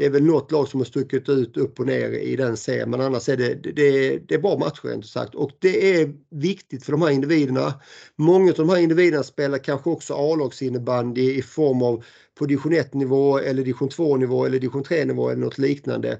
det 0.00 0.06
är 0.06 0.10
väl 0.10 0.24
något 0.24 0.52
lag 0.52 0.68
som 0.68 0.80
har 0.80 0.84
stuckit 0.84 1.28
ut 1.28 1.56
upp 1.56 1.80
och 1.80 1.86
ner 1.86 2.10
i 2.10 2.36
den 2.36 2.56
serien 2.56 2.90
men 2.90 3.00
annars 3.00 3.28
är 3.28 3.36
det, 3.36 3.54
det, 3.54 4.18
det 4.18 4.34
är 4.34 4.38
bra 4.38 4.58
matcher 4.58 4.88
rent 4.88 5.06
sagt 5.06 5.34
och 5.34 5.50
det 5.58 6.00
är 6.00 6.14
viktigt 6.30 6.84
för 6.84 6.92
de 6.92 7.02
här 7.02 7.10
individerna. 7.10 7.74
Många 8.16 8.50
av 8.50 8.56
de 8.56 8.68
här 8.68 8.76
individerna 8.76 9.22
spelar 9.22 9.58
kanske 9.58 9.90
också 9.90 10.14
A-lagsinnebandy 10.14 11.34
i 11.34 11.42
form 11.42 11.82
av 11.82 12.04
på 12.38 12.46
division 12.46 12.72
1 12.72 12.94
nivå 12.94 13.38
eller 13.38 13.62
division 13.62 13.88
2 13.88 14.16
nivå 14.16 14.46
eller 14.46 14.58
division 14.58 14.82
3 14.82 15.04
nivå 15.04 15.30
eller 15.30 15.40
något 15.40 15.58
liknande. 15.58 16.18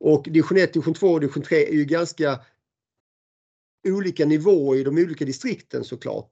Och 0.00 0.24
division 0.30 0.58
1, 0.58 0.72
division 0.72 0.94
2 0.94 1.06
och 1.06 1.20
division 1.20 1.42
3 1.42 1.68
är 1.68 1.74
ju 1.74 1.84
ganska 1.84 2.38
olika 3.88 4.26
nivåer 4.26 4.78
i 4.78 4.84
de 4.84 4.98
olika 4.98 5.24
distrikten 5.24 5.84
såklart. 5.84 6.30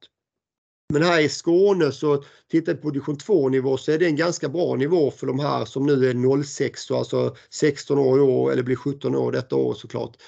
Men 0.93 1.03
här 1.03 1.21
i 1.21 1.29
Skåne 1.29 1.93
så 1.93 2.25
tittar 2.49 2.75
vi 2.75 2.81
på 2.81 2.91
division 2.91 3.19
2 3.19 3.49
nivå 3.49 3.77
så 3.77 3.93
är 3.93 3.99
det 3.99 4.07
en 4.07 4.17
ganska 4.17 4.49
bra 4.49 4.77
nivå 4.77 5.11
för 5.11 5.27
de 5.27 5.39
här 5.39 5.65
som 5.65 5.87
nu 5.87 5.93
är 5.93 6.43
06, 6.43 6.91
alltså 6.91 7.37
16 7.51 7.99
år 7.99 8.19
i 8.19 8.23
år 8.23 8.53
eller 8.53 8.63
blir 8.63 8.77
17 8.77 9.15
år 9.15 9.33
detta 9.33 9.57
år 9.57 9.75
såklart. 9.75 10.23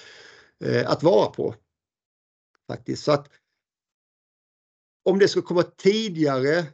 Eh, 0.65 0.91
att 0.91 1.03
vara 1.03 1.31
på. 1.31 1.55
Faktiskt. 2.69 3.05
Så 3.05 3.13
att 3.13 3.29
om 5.05 5.19
det 5.19 5.29
ska 5.29 5.43
komma 5.43 5.63
tidigare, 5.63 6.67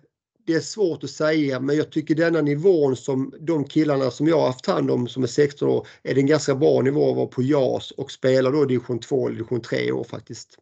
det 0.46 0.52
är 0.54 0.60
svårt 0.60 1.04
att 1.04 1.10
säga 1.10 1.60
men 1.60 1.76
jag 1.76 1.90
tycker 1.90 2.14
denna 2.14 2.40
nivån 2.40 2.96
som 2.96 3.34
de 3.40 3.64
killarna 3.64 4.10
som 4.10 4.26
jag 4.26 4.38
har 4.38 4.46
haft 4.46 4.66
hand 4.66 4.90
om 4.90 5.08
som 5.08 5.22
är 5.22 5.26
16 5.26 5.68
år 5.68 5.86
är 6.02 6.14
det 6.14 6.20
en 6.20 6.26
ganska 6.26 6.54
bra 6.54 6.80
nivå 6.82 7.10
att 7.10 7.16
vara 7.16 7.26
på 7.26 7.42
JAS 7.42 7.90
och 7.90 8.10
spela 8.10 8.50
då 8.50 8.64
division 8.64 8.98
2 8.98 9.26
eller 9.26 9.36
division 9.36 9.60
3 9.60 9.92
år 9.92 10.04
faktiskt. 10.04 10.58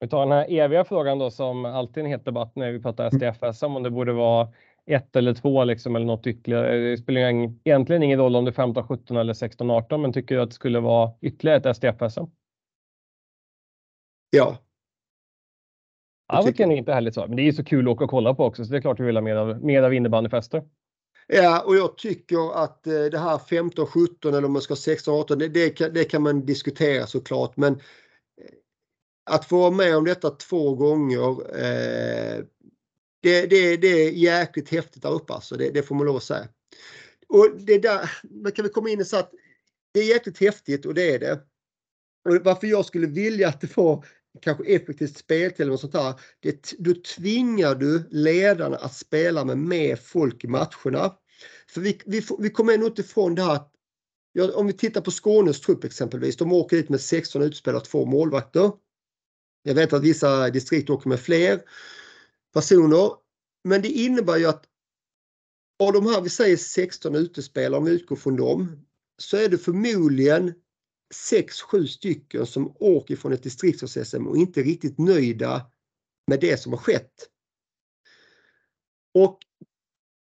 Vi 0.00 0.08
tar 0.08 0.20
den 0.20 0.32
här 0.32 0.46
eviga 0.50 0.84
frågan 0.84 1.18
då 1.18 1.30
som 1.30 1.64
alltid 1.64 2.00
är 2.00 2.04
en 2.04 2.12
het 2.12 2.24
debatt 2.24 2.52
när 2.56 2.72
vi 2.72 2.82
pratar 2.82 3.10
mm. 3.12 3.34
STFSM 3.34 3.76
om 3.76 3.82
det 3.82 3.90
borde 3.90 4.12
vara 4.12 4.48
ett 4.86 5.16
eller 5.16 5.34
två 5.34 5.64
liksom 5.64 5.96
eller 5.96 6.06
något 6.06 6.26
ytterligare. 6.26 6.78
Det 6.78 6.98
spelar 6.98 7.20
egentligen 7.20 8.02
ingen 8.02 8.18
roll 8.18 8.36
om 8.36 8.44
det 8.44 8.50
är 8.50 8.52
15, 8.52 8.86
17 8.88 9.16
eller 9.16 9.32
16, 9.32 9.70
18 9.70 10.02
men 10.02 10.12
tycker 10.12 10.34
du 10.34 10.42
att 10.42 10.48
det 10.48 10.54
skulle 10.54 10.80
vara 10.80 11.12
ytterligare 11.20 11.70
ett 11.70 11.76
STFSM? 11.76 12.24
Ja. 14.30 14.58
Ja, 16.32 16.42
det 16.42 16.52
kan 16.52 16.72
inte 16.72 16.92
heller 16.92 17.10
så. 17.10 17.26
Men 17.26 17.36
det 17.36 17.48
är 17.48 17.52
så 17.52 17.64
kul 17.64 17.88
att 17.88 17.92
åka 17.92 18.04
och 18.04 18.10
kolla 18.10 18.34
på 18.34 18.44
också 18.44 18.64
så 18.64 18.70
det 18.70 18.78
är 18.78 18.80
klart 18.80 19.00
vi 19.00 19.04
vill 19.04 19.16
ha 19.16 19.22
mer 19.22 19.36
av, 19.36 19.64
mer 19.64 19.82
av 19.82 19.94
innebandyfester. 19.94 20.62
Ja, 21.26 21.62
och 21.66 21.76
jag 21.76 21.98
tycker 21.98 22.62
att 22.64 22.86
eh, 22.86 23.04
det 23.04 23.18
här 23.18 23.38
15, 23.38 23.86
17 23.86 24.34
eller 24.34 24.44
om 24.44 24.52
man 24.52 24.62
ska 24.62 24.76
16, 24.76 25.20
18, 25.20 25.38
det, 25.38 25.48
det, 25.48 25.70
kan, 25.70 25.94
det 25.94 26.04
kan 26.04 26.22
man 26.22 26.46
diskutera 26.46 27.06
såklart. 27.06 27.56
Men 27.56 27.80
att 29.30 29.44
få 29.44 29.58
vara 29.58 29.70
med 29.70 29.96
om 29.96 30.04
detta 30.04 30.30
två 30.30 30.74
gånger 30.74 31.30
eh, 31.56 32.44
det, 33.22 33.46
det, 33.46 33.76
det 33.76 33.88
är 33.88 34.10
jäkligt 34.10 34.68
häftigt 34.68 35.02
där 35.02 35.12
uppe 35.12 35.32
alltså, 35.32 35.56
det, 35.56 35.70
det 35.70 35.82
får 35.82 35.94
man 35.94 36.06
lov 36.06 36.16
att 36.16 36.22
säga. 36.22 36.48
Och 37.28 37.50
det 37.58 37.78
där, 37.78 38.10
man 38.30 38.52
kan 38.52 38.62
väl 38.62 38.72
komma 38.72 38.90
in 38.90 39.00
och 39.00 39.06
säga 39.06 39.20
att 39.20 39.32
det 39.94 40.00
är 40.00 40.08
jäkligt 40.08 40.40
häftigt 40.40 40.86
och 40.86 40.94
det 40.94 41.14
är 41.14 41.18
det. 41.18 41.40
Och 42.28 42.44
varför 42.44 42.66
jag 42.66 42.84
skulle 42.84 43.06
vilja 43.06 43.48
att 43.48 43.60
det 43.60 43.76
var 43.76 44.04
kanske 44.40 44.64
effektivt 44.64 45.18
speltid 45.18 45.60
eller 45.60 45.70
något 45.70 45.80
sånt 45.80 45.94
här. 45.94 46.14
Det, 46.40 46.74
då 46.78 46.94
tvingar 47.16 47.74
du 47.74 48.08
ledarna 48.10 48.76
att 48.76 48.94
spela 48.94 49.44
med 49.44 49.58
mer 49.58 49.96
folk 49.96 50.44
i 50.44 50.46
matcherna. 50.46 51.14
För 51.68 51.80
vi, 51.80 52.00
vi, 52.06 52.22
vi 52.38 52.50
kommer 52.50 52.72
ändå 52.72 52.86
inte 52.86 53.02
ifrån 53.02 53.34
det 53.34 53.42
här 53.42 53.54
att 53.54 53.72
ja, 54.32 54.52
om 54.54 54.66
vi 54.66 54.72
tittar 54.72 55.00
på 55.00 55.10
Skånes 55.10 55.60
trupp 55.60 55.84
exempelvis. 55.84 56.36
De 56.36 56.52
åker 56.52 56.76
dit 56.76 56.88
med 56.88 57.00
16 57.00 57.42
utspelare 57.42 57.80
och 57.80 57.88
två 57.88 58.06
målvakter. 58.06 58.72
Jag 59.62 59.74
vet 59.74 59.92
att 59.92 60.02
vissa 60.02 60.50
distrikt 60.50 60.90
åker 60.90 61.08
med 61.08 61.20
fler 61.20 61.62
personer. 62.54 63.10
Men 63.64 63.82
det 63.82 63.88
innebär 63.88 64.36
ju 64.36 64.46
att 64.46 64.64
av 65.80 65.92
de 65.92 66.06
här, 66.06 66.20
vi 66.20 66.28
säger 66.28 66.56
16 66.56 67.14
utespelare, 67.14 67.78
om 67.78 67.84
vi 67.84 67.92
utgår 67.92 68.16
från 68.16 68.36
dem, 68.36 68.86
så 69.18 69.36
är 69.36 69.48
det 69.48 69.58
förmodligen 69.58 70.54
6-7 71.14 71.86
stycken 71.86 72.46
som 72.46 72.76
åker 72.80 73.16
från 73.16 73.32
ett 73.32 73.42
distrikts-SM 73.42 74.26
och 74.26 74.36
inte 74.36 74.62
riktigt 74.62 74.98
nöjda 74.98 75.66
med 76.26 76.40
det 76.40 76.60
som 76.60 76.72
har 76.72 76.78
skett. 76.78 77.28
Och 79.14 79.38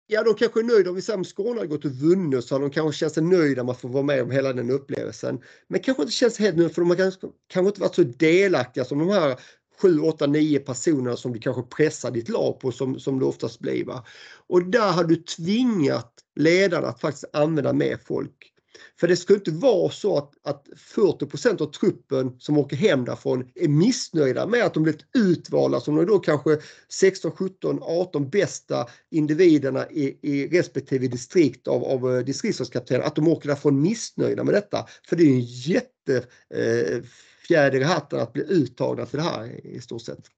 ja, 0.07 0.23
de 0.23 0.35
kanske 0.35 0.61
är 0.61 0.65
nöjda 0.65 0.91
om 0.91 0.97
vi 0.97 1.03
säger 1.03 1.23
Skåne 1.23 1.61
har 1.61 1.67
gått 1.67 1.85
och 1.85 1.91
vunnit 1.91 2.45
så 2.45 2.55
har 2.55 2.61
de 2.61 2.71
kanske 2.71 2.99
känt 2.99 3.13
sig 3.13 3.23
nöjda 3.23 3.65
med 3.65 3.73
att 3.73 3.81
få 3.81 3.89
vara 3.89 4.03
med 4.03 4.23
om 4.23 4.31
hela 4.31 4.53
den 4.53 4.71
upplevelsen. 4.71 5.43
Men 5.69 5.81
kanske 5.81 6.03
inte 6.03 6.15
känns 6.15 6.39
helt 6.39 6.57
nöjda 6.57 6.75
för 6.75 6.83
de 6.83 6.91
har 6.91 6.97
kanske, 6.97 7.27
kanske 7.47 7.69
inte 7.69 7.81
varit 7.81 7.95
så 7.95 8.03
delaktiga 8.03 8.85
som 8.85 8.99
de 8.99 9.09
här 9.09 9.41
7, 9.81 9.99
8, 9.99 10.27
9 10.27 10.59
personerna 10.59 11.17
som 11.17 11.33
du 11.33 11.39
kanske 11.39 11.63
pressar 11.63 12.11
ditt 12.11 12.29
lag 12.29 12.61
på 12.61 12.73
som, 12.73 13.01
som 13.01 13.19
det 13.19 13.25
oftast 13.25 13.61
blir. 13.61 13.85
Va? 13.85 14.05
Och 14.47 14.65
där 14.65 14.93
har 14.93 15.05
du 15.05 15.17
tvingat 15.17 16.13
ledarna 16.37 16.89
att 16.89 17.01
faktiskt 17.01 17.25
använda 17.33 17.73
mer 17.73 17.97
folk. 17.97 18.52
För 19.01 19.09
det 19.09 19.17
ska 19.17 19.35
inte 19.35 19.51
vara 19.51 19.91
så 19.91 20.19
att, 20.19 20.31
att 20.43 20.69
40% 20.95 21.63
av 21.63 21.67
truppen 21.67 22.37
som 22.39 22.59
åker 22.59 22.77
hem 22.77 23.05
därifrån 23.05 23.51
är 23.55 23.69
missnöjda 23.69 24.47
med 24.47 24.65
att 24.65 24.75
de 24.75 24.83
blivit 24.83 25.05
utvalda 25.15 25.81
som 25.81 25.97
de 25.97 26.05
då 26.05 26.19
kanske 26.19 26.59
16, 26.89 27.31
17, 27.31 27.79
18 27.83 28.31
bästa 28.31 28.87
individerna 29.11 29.91
i, 29.91 30.19
i 30.23 30.49
respektive 30.49 31.09
distrikt 31.09 31.69
av, 31.69 31.85
av 31.85 32.17
eh, 32.17 32.25
distriktskaptenen. 32.25 33.07
Att 33.07 33.17
de 33.17 33.29
åker 33.29 33.49
därifrån 33.49 33.83
missnöjda 33.83 34.45
med 34.45 34.55
detta. 34.55 34.87
För 35.09 35.17
det 35.17 35.23
är 35.23 35.29
en 35.29 35.41
jätte 35.41 36.17
eh, 36.55 37.03
fjäder 37.49 37.81
i 37.81 37.85
hatten 37.85 38.21
att 38.21 38.33
bli 38.33 38.43
uttagna 38.49 39.07
till 39.07 39.19
det 39.19 39.25
här 39.25 39.67
i 39.67 39.81
stort 39.81 40.03
sett. 40.03 40.29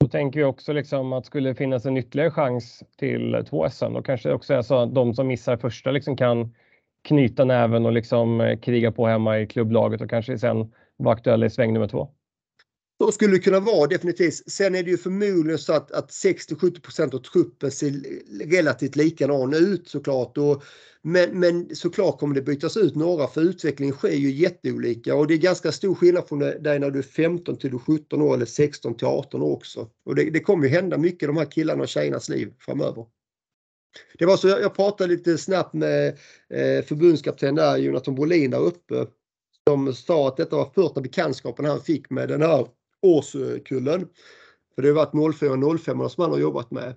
Då 0.00 0.08
tänker 0.08 0.40
vi 0.40 0.44
också 0.44 0.72
liksom 0.72 1.12
att 1.12 1.26
skulle 1.26 1.48
det 1.50 1.54
finnas 1.54 1.86
en 1.86 1.96
ytterligare 1.96 2.30
chans 2.30 2.84
till 2.98 3.44
två 3.50 3.70
SM, 3.70 3.92
då 3.92 4.02
kanske 4.02 4.28
det 4.28 4.34
också 4.34 4.54
är 4.54 4.62
så 4.62 4.76
att 4.76 4.94
de 4.94 5.14
som 5.14 5.26
missar 5.26 5.56
första 5.56 5.90
liksom 5.90 6.16
kan 6.16 6.54
knyta 7.04 7.44
näven 7.44 7.86
och 7.86 7.92
liksom 7.92 8.40
eh, 8.40 8.58
kriga 8.58 8.92
på 8.92 9.06
hemma 9.06 9.38
i 9.38 9.46
klubblaget 9.46 10.00
och 10.00 10.10
kanske 10.10 10.38
sen 10.38 10.72
vara 10.96 11.14
aktuella 11.14 11.46
i 11.46 11.50
sväng 11.50 11.72
nummer 11.72 11.88
två. 11.88 12.15
Så 12.98 13.12
skulle 13.12 13.32
det 13.32 13.38
kunna 13.38 13.60
vara 13.60 13.86
definitivt. 13.86 14.50
Sen 14.50 14.74
är 14.74 14.82
det 14.82 14.90
ju 14.90 14.96
förmodligen 14.96 15.58
så 15.58 15.72
att, 15.72 15.92
att 15.92 16.10
60-70 16.10 17.14
av 17.14 17.18
truppen 17.18 17.70
ser 17.70 17.92
relativt 18.44 18.96
likadan 18.96 19.54
ut 19.54 19.88
såklart. 19.88 20.38
Och, 20.38 20.62
men, 21.02 21.40
men 21.40 21.76
såklart 21.76 22.18
kommer 22.18 22.34
det 22.34 22.42
bytas 22.42 22.76
ut 22.76 22.94
några 22.94 23.26
för 23.26 23.40
utvecklingen 23.40 23.94
sker 23.94 24.08
ju 24.08 24.30
jätteolika 24.30 25.14
och 25.14 25.26
det 25.26 25.34
är 25.34 25.38
ganska 25.38 25.72
stor 25.72 25.94
skillnad 25.94 26.28
från 26.28 26.38
dig 26.38 26.78
när 26.78 26.90
du 26.90 26.98
är 26.98 27.02
15 27.02 27.58
till 27.58 27.78
17 27.78 28.22
år 28.22 28.34
eller 28.34 28.46
16 28.46 28.96
till 28.96 29.06
18 29.06 29.42
år 29.42 29.52
också. 29.52 29.88
Och 30.04 30.14
det, 30.14 30.30
det 30.30 30.40
kommer 30.40 30.64
ju 30.64 30.70
hända 30.70 30.98
mycket 30.98 31.22
i 31.22 31.26
de 31.26 31.36
här 31.36 31.50
killarna 31.50 31.82
och 31.82 31.88
tjejernas 31.88 32.28
liv 32.28 32.52
framöver. 32.58 33.06
Det 34.18 34.26
var 34.26 34.36
så 34.36 34.48
jag, 34.48 34.60
jag 34.60 34.74
pratade 34.74 35.12
lite 35.12 35.38
snabbt 35.38 35.74
med 35.74 36.08
eh, 36.50 36.84
förbundskapten 36.84 37.54
där, 37.54 37.76
Jonathan 37.76 38.14
Brolin 38.14 38.50
där 38.50 38.60
uppe. 38.60 39.06
Som 39.68 39.94
sa 39.94 40.28
att 40.28 40.36
detta 40.36 40.56
var 40.56 40.70
första 40.74 41.00
bekantskapen 41.00 41.64
han 41.64 41.80
fick 41.80 42.10
med 42.10 42.28
den 42.28 42.42
här 42.42 42.66
årskullen. 43.02 44.08
För 44.74 44.82
det 44.82 44.88
har 44.88 44.94
varit 44.94 45.36
04 45.36 45.52
och 45.52 45.80
05 45.80 46.08
som 46.08 46.22
han 46.22 46.30
har 46.30 46.38
jobbat 46.38 46.70
med. 46.70 46.94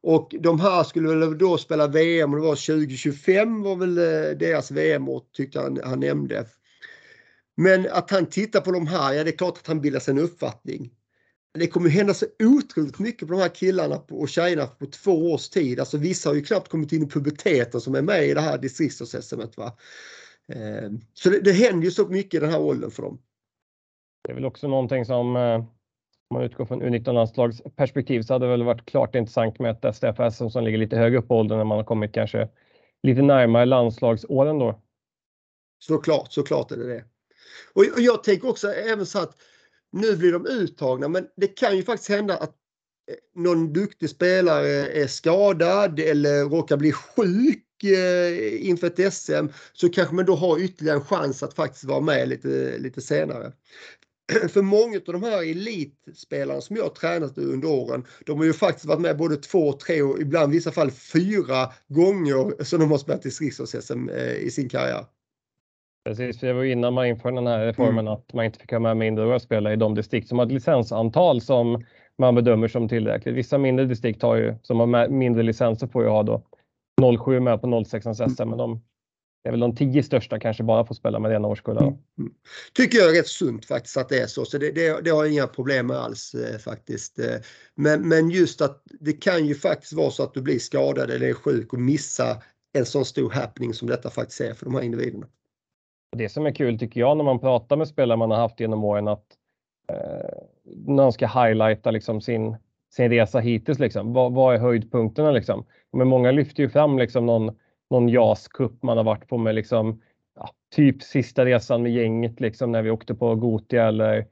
Och 0.00 0.34
de 0.40 0.60
här 0.60 0.84
skulle 0.84 1.08
väl 1.08 1.38
då 1.38 1.58
spela 1.58 1.86
VM 1.86 2.34
och 2.34 2.40
det 2.40 2.46
var 2.46 2.56
2025 2.76 3.62
var 3.62 3.76
väl 3.76 3.98
eh, 3.98 4.38
deras 4.38 4.70
VM-år 4.70 5.22
tyckte 5.32 5.60
han, 5.60 5.80
han 5.84 6.00
nämnde. 6.00 6.46
Men 7.56 7.86
att 7.90 8.10
han 8.10 8.26
tittar 8.26 8.60
på 8.60 8.72
de 8.72 8.86
här, 8.86 9.12
ja 9.12 9.24
det 9.24 9.30
är 9.30 9.36
klart 9.36 9.58
att 9.58 9.66
han 9.66 9.80
bildar 9.80 10.00
sig 10.00 10.12
en 10.12 10.18
uppfattning. 10.18 10.90
Det 11.58 11.66
kommer 11.66 11.88
hända 11.88 12.14
så 12.14 12.26
otroligt 12.38 12.98
mycket 12.98 13.28
på 13.28 13.34
de 13.34 13.40
här 13.40 13.54
killarna 13.54 13.96
och 14.08 14.28
tjejerna 14.28 14.66
på 14.66 14.86
två 14.86 15.32
års 15.32 15.48
tid. 15.48 15.80
Alltså 15.80 15.96
vissa 15.96 16.28
har 16.28 16.34
ju 16.34 16.42
knappt 16.42 16.68
kommit 16.68 16.92
in 16.92 17.02
i 17.02 17.08
puberteten 17.10 17.80
som 17.80 17.94
är 17.94 18.02
med 18.02 18.28
i 18.28 18.34
det 18.34 18.40
här 18.40 18.58
distriktsårs-SM. 18.58 19.40
Eh, 20.52 20.90
så 21.14 21.30
det, 21.30 21.40
det 21.40 21.52
händer 21.52 21.84
ju 21.84 21.90
så 21.90 22.08
mycket 22.08 22.34
i 22.34 22.40
den 22.40 22.50
här 22.50 22.60
åldern 22.60 22.90
för 22.90 23.02
dem. 23.02 23.18
Det 24.26 24.32
är 24.32 24.34
väl 24.34 24.44
också 24.44 24.68
någonting 24.68 25.04
som 25.04 25.36
eh, 25.36 25.54
om 26.28 26.34
man 26.34 26.42
utgår 26.42 26.66
från 26.66 26.82
U19-landslags 26.82 27.62
perspektiv 27.76 28.22
så 28.22 28.32
hade 28.32 28.46
det 28.46 28.50
väl 28.50 28.62
varit 28.62 28.86
klart 28.86 29.14
intressant 29.14 29.58
med 29.58 29.70
ett 29.70 29.96
STFS 29.96 30.52
som 30.52 30.64
ligger 30.64 30.78
lite 30.78 30.96
högre 30.96 31.18
upp 31.18 31.28
på 31.28 31.36
åldern 31.36 31.58
när 31.58 31.64
man 31.64 31.76
har 31.76 31.84
kommit 31.84 32.12
kanske 32.12 32.48
lite 33.02 33.22
närmare 33.22 33.64
landslagsåren 33.64 34.58
då. 34.58 34.80
Såklart, 35.78 36.32
såklart 36.32 36.70
är 36.70 36.76
det 36.76 36.86
det. 36.86 37.04
Och 37.72 37.84
jag 37.96 38.24
tänker 38.24 38.48
också 38.48 38.68
även 38.72 39.06
så 39.06 39.18
att 39.18 39.36
nu 39.92 40.16
blir 40.16 40.32
de 40.32 40.46
uttagna 40.46 41.08
men 41.08 41.26
det 41.36 41.46
kan 41.46 41.76
ju 41.76 41.82
faktiskt 41.82 42.10
hända 42.10 42.36
att 42.36 42.54
eh, 43.10 43.42
någon 43.42 43.72
duktig 43.72 44.10
spelare 44.10 44.86
är 44.86 45.06
skadad 45.06 46.00
eller 46.00 46.44
råkar 46.44 46.76
bli 46.76 46.92
sjuk 46.92 47.84
eh, 47.84 48.68
inför 48.68 48.86
ett 48.86 49.14
SM 49.14 49.46
så 49.72 49.88
kanske 49.88 50.14
man 50.14 50.24
då 50.24 50.34
har 50.34 50.58
ytterligare 50.58 50.98
en 50.98 51.04
chans 51.04 51.42
att 51.42 51.54
faktiskt 51.54 51.84
vara 51.84 52.00
med 52.00 52.28
lite, 52.28 52.78
lite 52.78 53.00
senare. 53.00 53.52
för 54.48 54.62
många 54.62 54.96
av 54.96 55.12
de 55.12 55.22
här 55.22 55.50
elitspelarna 55.50 56.60
som 56.60 56.76
jag 56.76 56.82
har 56.82 56.90
tränat 56.90 57.38
under 57.38 57.68
åren, 57.68 58.04
de 58.26 58.38
har 58.38 58.44
ju 58.44 58.52
faktiskt 58.52 58.86
varit 58.86 59.00
med 59.00 59.16
både 59.16 59.36
två, 59.36 59.72
tre 59.72 60.02
och 60.02 60.20
ibland 60.20 60.52
i 60.52 60.56
vissa 60.56 60.72
fall 60.72 60.90
fyra 60.90 61.72
gånger 61.88 62.64
som 62.64 62.80
de 62.80 62.90
har 62.90 62.98
spelat 62.98 63.26
i 63.26 63.28
distrikts 63.28 63.90
eh, 63.90 64.36
i 64.36 64.50
sin 64.50 64.68
karriär. 64.68 65.04
Precis, 66.04 66.40
det 66.40 66.52
var 66.52 66.64
innan 66.64 66.94
man 66.94 67.06
införde 67.06 67.36
den 67.36 67.46
här 67.46 67.66
reformen 67.66 68.06
mm. 68.06 68.12
att 68.12 68.32
man 68.32 68.44
inte 68.44 68.58
fick 68.58 68.72
ha 68.72 68.78
med 68.78 68.96
mindre 68.96 69.40
spelare 69.40 69.74
i 69.74 69.76
de 69.76 69.94
distrikt 69.94 70.28
som 70.28 70.38
har 70.38 70.46
ett 70.46 70.52
licensantal 70.52 71.40
som 71.40 71.84
man 72.18 72.34
bedömer 72.34 72.68
som 72.68 72.88
tillräckligt. 72.88 73.34
Vissa 73.34 73.58
mindre 73.58 73.86
distrikt 73.86 74.22
har 74.22 74.36
ju, 74.36 74.54
som 74.62 74.80
har 74.80 75.08
mindre 75.08 75.42
licenser 75.42 75.86
får 75.86 76.02
ju 76.02 76.08
ha 76.08 76.22
då 76.22 76.42
07 77.24 77.40
med 77.40 77.60
på 77.60 77.84
06 77.84 78.06
SM, 78.36 78.48
men 78.48 78.58
de 78.58 78.82
det 79.46 79.50
är 79.50 79.52
väl 79.52 79.60
de 79.60 79.74
tio 79.76 80.02
största 80.02 80.38
kanske 80.38 80.62
bara 80.62 80.84
får 80.84 80.94
spela 80.94 81.18
med 81.18 81.32
ena 81.32 81.48
årskullar. 81.48 81.82
Mm. 81.82 81.94
mm. 82.18 82.32
Tycker 82.72 82.98
jag 82.98 83.10
är 83.10 83.14
rätt 83.14 83.26
sunt 83.26 83.64
faktiskt 83.64 83.96
att 83.96 84.08
det 84.08 84.18
är 84.18 84.26
så. 84.26 84.44
Så 84.44 84.58
det, 84.58 84.70
det, 84.70 85.00
det 85.04 85.10
har 85.10 85.24
jag 85.24 85.32
inga 85.32 85.46
problem 85.46 85.86
med 85.86 85.96
alls 85.96 86.34
eh, 86.34 86.58
faktiskt. 86.58 87.18
Eh, 87.18 87.34
men, 87.74 88.08
men 88.08 88.30
just 88.30 88.60
att 88.60 88.82
det 89.00 89.12
kan 89.12 89.46
ju 89.46 89.54
faktiskt 89.54 89.92
vara 89.92 90.10
så 90.10 90.22
att 90.22 90.34
du 90.34 90.42
blir 90.42 90.58
skadad 90.58 91.10
eller 91.10 91.28
är 91.28 91.34
sjuk 91.34 91.72
och 91.72 91.78
missa 91.78 92.42
en 92.72 92.86
sån 92.86 93.04
stor 93.04 93.30
happening 93.30 93.74
som 93.74 93.88
detta 93.88 94.10
faktiskt 94.10 94.40
är 94.40 94.54
för 94.54 94.64
de 94.64 94.74
här 94.74 94.82
individerna. 94.82 95.26
Det 96.16 96.28
som 96.28 96.46
är 96.46 96.54
kul 96.54 96.78
tycker 96.78 97.00
jag 97.00 97.16
när 97.16 97.24
man 97.24 97.40
pratar 97.40 97.76
med 97.76 97.88
spelare 97.88 98.18
man 98.18 98.30
har 98.30 98.38
haft 98.38 98.60
genom 98.60 98.84
åren 98.84 99.08
att 99.08 99.26
eh, 99.88 100.38
när 100.86 101.10
ska 101.10 101.26
highlighta 101.26 101.90
liksom 101.90 102.20
sin, 102.20 102.56
sin 102.90 103.10
resa 103.10 103.38
hittills. 103.38 103.78
Liksom. 103.78 104.12
Vad, 104.12 104.32
vad 104.32 104.54
är 104.54 104.58
höjdpunkterna? 104.58 105.30
Liksom? 105.30 105.64
Men 105.92 106.08
många 106.08 106.30
lyfter 106.30 106.62
ju 106.62 106.68
fram 106.68 106.98
liksom 106.98 107.26
någon 107.26 107.56
någon 107.90 108.08
JAS-cup 108.08 108.78
man 108.82 108.96
har 108.96 109.04
varit 109.04 109.28
på 109.28 109.38
med 109.38 109.54
liksom, 109.54 110.02
ja, 110.36 110.50
typ 110.74 111.02
sista 111.02 111.44
resan 111.44 111.82
med 111.82 111.92
gänget 111.92 112.40
liksom 112.40 112.72
när 112.72 112.82
vi 112.82 112.90
åkte 112.90 113.14
på 113.14 113.34
Gotia 113.34 113.88
eller 113.88 114.26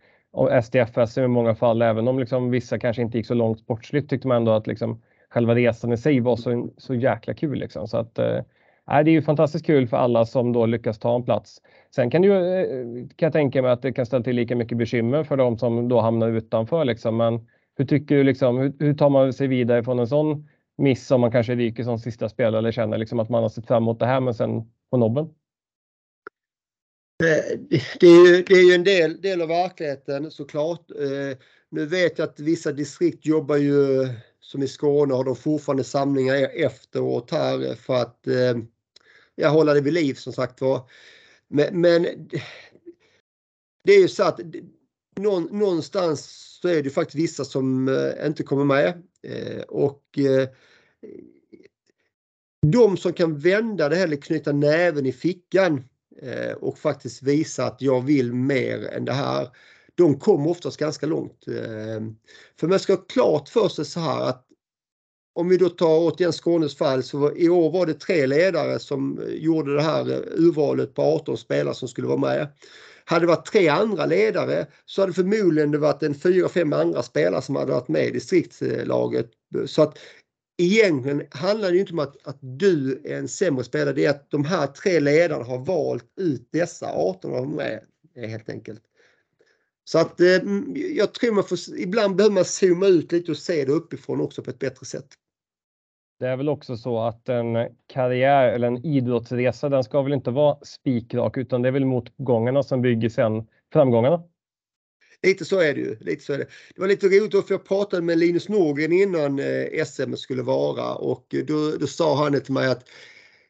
SDFS 0.62 1.19
i 1.19 1.27
många 1.27 1.55
fall, 1.55 1.83
även 1.83 2.09
om 2.09 2.19
liksom 2.19 2.51
vissa 2.51 2.79
kanske 2.79 3.03
inte 3.03 3.19
gick 3.19 3.27
så 3.27 3.35
långt 3.35 3.61
sportsligt 3.61 4.11
tyckte 4.11 4.29
man 4.29 4.37
ändå 4.37 4.53
att 4.53 4.67
liksom 4.67 5.03
själva 5.31 5.55
resan 5.55 5.93
i 5.93 5.97
sig 5.97 6.21
var 6.21 6.37
så, 6.37 6.69
så 6.77 6.95
jäkla 6.95 7.35
kul. 7.35 7.59
Liksom. 7.59 7.88
Så 7.88 7.97
att, 7.97 8.19
eh, 8.19 8.40
det 8.87 8.93
är 8.93 9.09
ju 9.09 9.23
fantastiskt 9.23 9.67
kul 9.67 9.88
för 9.88 9.97
alla 9.97 10.27
som 10.27 10.53
då 10.53 10.67
lyckas 10.67 10.99
ta 10.99 11.17
en 11.17 11.23
plats. 11.23 11.62
Sen 11.95 12.11
kan, 12.11 12.23
ju, 12.23 12.33
eh, 12.33 12.67
kan 13.17 13.27
jag 13.27 13.33
tänka 13.33 13.62
mig 13.62 13.71
att 13.71 13.83
det 13.83 13.93
kan 13.93 14.07
ställa 14.07 14.25
till 14.25 14.37
lika 14.37 14.57
mycket 14.57 14.79
bekymmer 14.79 15.25
för 15.25 15.37
de 15.37 15.59
som 15.59 15.88
då 15.88 16.01
hamnar 16.01 16.29
utanför. 16.29 16.85
Liksom. 16.85 17.17
Men 17.17 17.47
hur 17.77 17.85
tycker 17.85 18.17
du, 18.17 18.25
liksom, 18.25 18.59
hur, 18.59 18.73
hur 18.79 18.95
tar 18.95 19.11
man 19.11 19.33
sig 19.33 19.47
vidare 19.47 19.85
från 19.85 19.99
en 19.99 20.07
sån 20.07 20.49
miss 20.77 21.11
om 21.11 21.21
man 21.21 21.33
kanske 21.33 21.55
ryker 21.55 21.85
som 21.85 21.99
sista 21.99 22.29
spelare 22.29 22.59
eller 22.59 22.73
känner 22.73 22.99
liksom 22.99 23.21
att 23.21 23.31
man 23.31 23.43
har 23.43 23.51
sett 23.51 23.67
fram 23.67 23.83
emot 23.83 23.99
det 23.99 24.07
här 24.07 24.21
men 24.21 24.35
sen 24.35 24.63
på 24.91 24.97
nobben? 24.97 25.29
Det, 28.01 28.07
är 28.07 28.27
ju, 28.27 28.43
det 28.43 28.55
är 28.55 28.69
ju 28.69 28.75
en 28.75 28.85
del, 28.85 29.21
del 29.21 29.43
av 29.43 29.49
verkligheten 29.49 30.31
såklart. 30.31 30.91
Eh, 30.91 31.39
nu 31.71 31.87
vet 31.87 32.19
jag 32.19 32.29
att 32.29 32.41
vissa 32.41 32.73
distrikt 32.73 33.27
jobbar 33.27 33.57
ju 33.57 34.09
som 34.41 34.63
i 34.63 34.69
Skåne 34.69 35.15
har 35.15 35.25
de 35.25 35.37
fortfarande 35.37 35.85
samlingar 35.85 36.35
e-, 36.35 36.65
efteråt 36.65 37.31
här 37.31 37.75
för 37.75 37.95
att 37.95 38.27
eh, 38.27 38.57
jag 39.35 39.51
håller 39.51 39.59
hålla 39.59 39.75
det 39.75 39.81
vid 39.81 39.93
liv 39.93 40.15
som 40.15 40.33
sagt 40.33 40.61
var. 40.61 40.91
Men, 41.49 41.81
men 41.81 42.03
det 43.85 43.93
är 43.93 44.01
ju 44.01 44.09
så 44.09 44.25
att 44.25 44.41
någonstans 45.16 46.44
så 46.62 46.68
är 46.68 46.83
det 46.83 46.90
faktiskt 46.90 47.18
vissa 47.18 47.44
som 47.44 47.88
eh, 47.88 48.27
inte 48.27 48.42
kommer 48.42 48.64
med. 48.64 49.03
Eh, 49.22 49.62
och 49.62 50.18
eh, 50.18 50.48
de 52.66 52.96
som 52.96 53.12
kan 53.12 53.38
vända 53.38 53.88
det 53.88 53.96
här 53.96 54.05
eller 54.05 54.16
knyta 54.16 54.53
näven 54.53 55.07
i 55.07 55.12
fickan 55.12 55.85
och 56.57 56.79
faktiskt 56.79 57.22
visa 57.22 57.66
att 57.66 57.83
jag 57.83 58.00
vill 58.00 58.33
mer 58.33 58.88
än 58.88 59.05
det 59.05 59.12
här. 59.12 59.48
De 59.94 60.18
kommer 60.18 60.50
oftast 60.50 60.77
ganska 60.77 61.07
långt. 61.07 61.44
För 62.61 62.66
man 62.66 62.79
ska 62.79 62.92
ha 62.92 63.00
klart 63.00 63.48
för 63.48 63.68
sig 63.68 63.85
så 63.85 64.00
här 64.00 64.29
att 64.29 64.46
om 65.35 65.48
vi 65.48 65.57
då 65.57 65.68
tar 65.68 65.98
återigen 65.98 66.33
Skånes 66.33 66.77
fall 66.77 67.03
så 67.03 67.37
i 67.37 67.48
år 67.48 67.70
var 67.70 67.87
det 67.87 67.94
tre 67.94 68.27
ledare 68.27 68.79
som 68.79 69.20
gjorde 69.29 69.74
det 69.74 69.83
här 69.83 70.24
urvalet 70.33 70.94
på 70.94 71.03
18 71.03 71.38
spelare 71.38 71.74
som 71.74 71.88
skulle 71.88 72.09
vara 72.09 72.18
med. 72.18 72.48
Hade 73.05 73.21
det 73.21 73.27
varit 73.27 73.47
tre 73.47 73.69
andra 73.69 74.07
ledare 74.07 74.67
så 74.85 75.01
hade 75.01 75.12
förmodligen 75.12 75.71
det 75.71 75.79
varit 75.79 76.03
en 76.03 76.14
fyra, 76.14 76.49
fem 76.49 76.73
andra 76.73 77.03
spelare 77.03 77.43
som 77.43 77.57
hade 77.57 77.73
varit 77.73 77.88
med 77.88 78.07
i 78.07 78.11
distriktslaget. 78.11 79.31
Så 79.67 79.83
att 79.83 79.99
egentligen 80.59 81.23
handlar 81.31 81.71
det 81.71 81.79
inte 81.79 81.93
om 81.93 81.99
att, 81.99 82.27
att 82.27 82.38
du 82.40 83.03
är 83.05 83.19
en 83.19 83.29
sämre 83.29 83.64
spelare. 83.64 83.95
Det 83.95 84.05
är 84.05 84.11
att 84.11 84.31
de 84.31 84.45
här 84.45 84.67
tre 84.67 85.01
ledarna 85.01 85.45
har 85.45 85.59
valt 85.59 86.12
ut 86.21 86.49
dessa 86.53 86.87
18 86.87 87.33
och 87.33 87.49
med 87.49 87.85
helt 88.17 88.49
enkelt. 88.49 88.83
Så 89.85 89.99
att 89.99 90.21
eh, 90.21 90.40
jag 90.75 91.14
tror 91.14 91.33
man 91.33 91.45
får, 91.45 91.59
ibland 91.79 92.17
behöver 92.17 92.35
man 92.35 92.45
zooma 92.45 92.87
ut 92.87 93.12
lite 93.12 93.31
och 93.31 93.38
se 93.38 93.64
det 93.64 93.73
uppifrån 93.73 94.21
också 94.21 94.43
på 94.43 94.51
ett 94.51 94.59
bättre 94.59 94.87
sätt. 94.87 95.09
Det 96.25 96.31
är 96.31 96.37
väl 96.37 96.49
också 96.49 96.77
så 96.77 97.01
att 97.01 97.29
en 97.29 97.57
karriär 97.87 98.53
eller 98.53 98.67
en 98.67 98.87
idrottsresa, 98.87 99.69
den 99.69 99.85
ska 99.85 100.03
väl 100.03 100.13
inte 100.13 100.31
vara 100.31 100.59
spikrak 100.63 101.37
utan 101.37 101.63
det 101.63 101.69
är 101.69 101.73
väl 101.73 101.85
motgångarna 101.85 102.63
som 102.63 102.83
bygger 102.83 103.09
sen 103.09 103.47
framgångarna. 103.73 104.23
Lite 105.23 105.45
så 105.45 105.61
är 105.61 105.75
det 105.75 105.81
ju. 105.81 105.97
Lite 106.01 106.25
så 106.25 106.33
är 106.33 106.39
det. 106.39 106.47
det 106.75 106.81
var 106.81 106.89
lite 106.89 107.07
roligt 107.07 107.47
för 107.47 107.55
jag 107.55 107.65
pratade 107.65 108.03
med 108.03 108.19
Linus 108.19 108.49
Norgren 108.49 108.93
innan 108.93 109.39
eh, 109.39 109.85
SM 109.85 110.15
skulle 110.15 110.43
vara 110.43 110.95
och 110.95 111.35
eh, 111.35 111.45
då, 111.45 111.71
då 111.81 111.87
sa 111.87 112.17
han 112.17 112.41
till 112.41 112.55
mig 112.55 112.69
att 112.69 112.89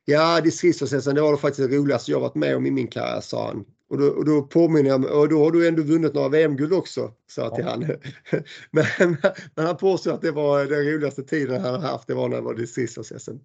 Ja, 0.05 0.41
distriktsprocessen 0.41 1.15
det 1.15 1.21
var 1.23 1.33
det 1.33 1.39
faktiskt 1.39 1.71
det 1.71 1.77
roligaste 1.77 2.11
jag 2.11 2.21
varit 2.21 2.35
med 2.35 2.57
om 2.57 2.67
i 2.67 2.71
min 2.71 2.89
karriär, 2.89 3.21
sa 3.21 3.47
han. 3.47 3.65
Och 3.91 3.99
då, 3.99 4.07
och 4.07 4.25
då 4.25 4.43
påminner 4.43 4.91
jag 4.91 5.01
mig, 5.01 5.11
och 5.11 5.29
då 5.29 5.45
har 5.45 5.51
du 5.51 5.69
ändå 5.69 5.83
vunnit 5.83 6.15
några 6.15 6.29
VM-guld 6.29 6.73
också, 6.73 7.13
sa 7.27 7.43
jag 7.43 7.55
till 7.55 7.65
ja. 7.65 7.71
han. 7.71 7.81
men, 8.71 9.17
men 9.55 9.67
han 9.67 9.77
påstod 9.77 10.13
att 10.13 10.23
det 10.23 10.31
var 10.31 10.65
den 10.65 10.93
roligaste 10.95 11.23
tiden 11.23 11.61
han 11.61 11.81
haft, 11.81 12.09
det 12.09 12.15
var 12.15 12.29
när 12.29 12.37
det 12.37 12.43
var 12.43 12.55
distriktsprocessen. 12.55 13.41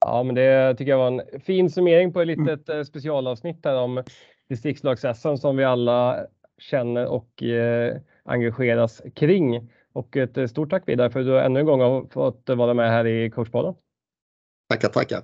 Ja, 0.00 0.22
men 0.22 0.34
det 0.34 0.74
tycker 0.78 0.90
jag 0.90 0.98
var 0.98 1.06
en 1.06 1.40
fin 1.40 1.70
summering 1.70 2.12
på 2.12 2.20
ett 2.20 2.26
litet 2.26 2.68
mm. 2.68 2.84
specialavsnitt 2.84 3.64
här 3.64 3.76
om 3.76 4.04
distriktslags 4.48 5.04
som 5.40 5.56
vi 5.56 5.64
alla 5.64 6.26
känner 6.58 7.06
och 7.06 7.42
eh, 7.42 7.96
engageras 8.24 9.02
kring. 9.14 9.70
Och 9.92 10.16
ett 10.16 10.50
stort 10.50 10.70
tack 10.70 10.88
vidare 10.88 11.10
för 11.10 11.20
att 11.20 11.26
du 11.26 11.40
ännu 11.40 11.60
en 11.60 11.66
gång 11.66 11.80
har 11.80 12.06
fått 12.10 12.48
vara 12.48 12.74
med 12.74 12.90
här 12.90 13.06
i 13.06 13.30
Coachpodden. 13.30 13.74
Tackar, 14.68 14.88
tackar. 14.88 15.22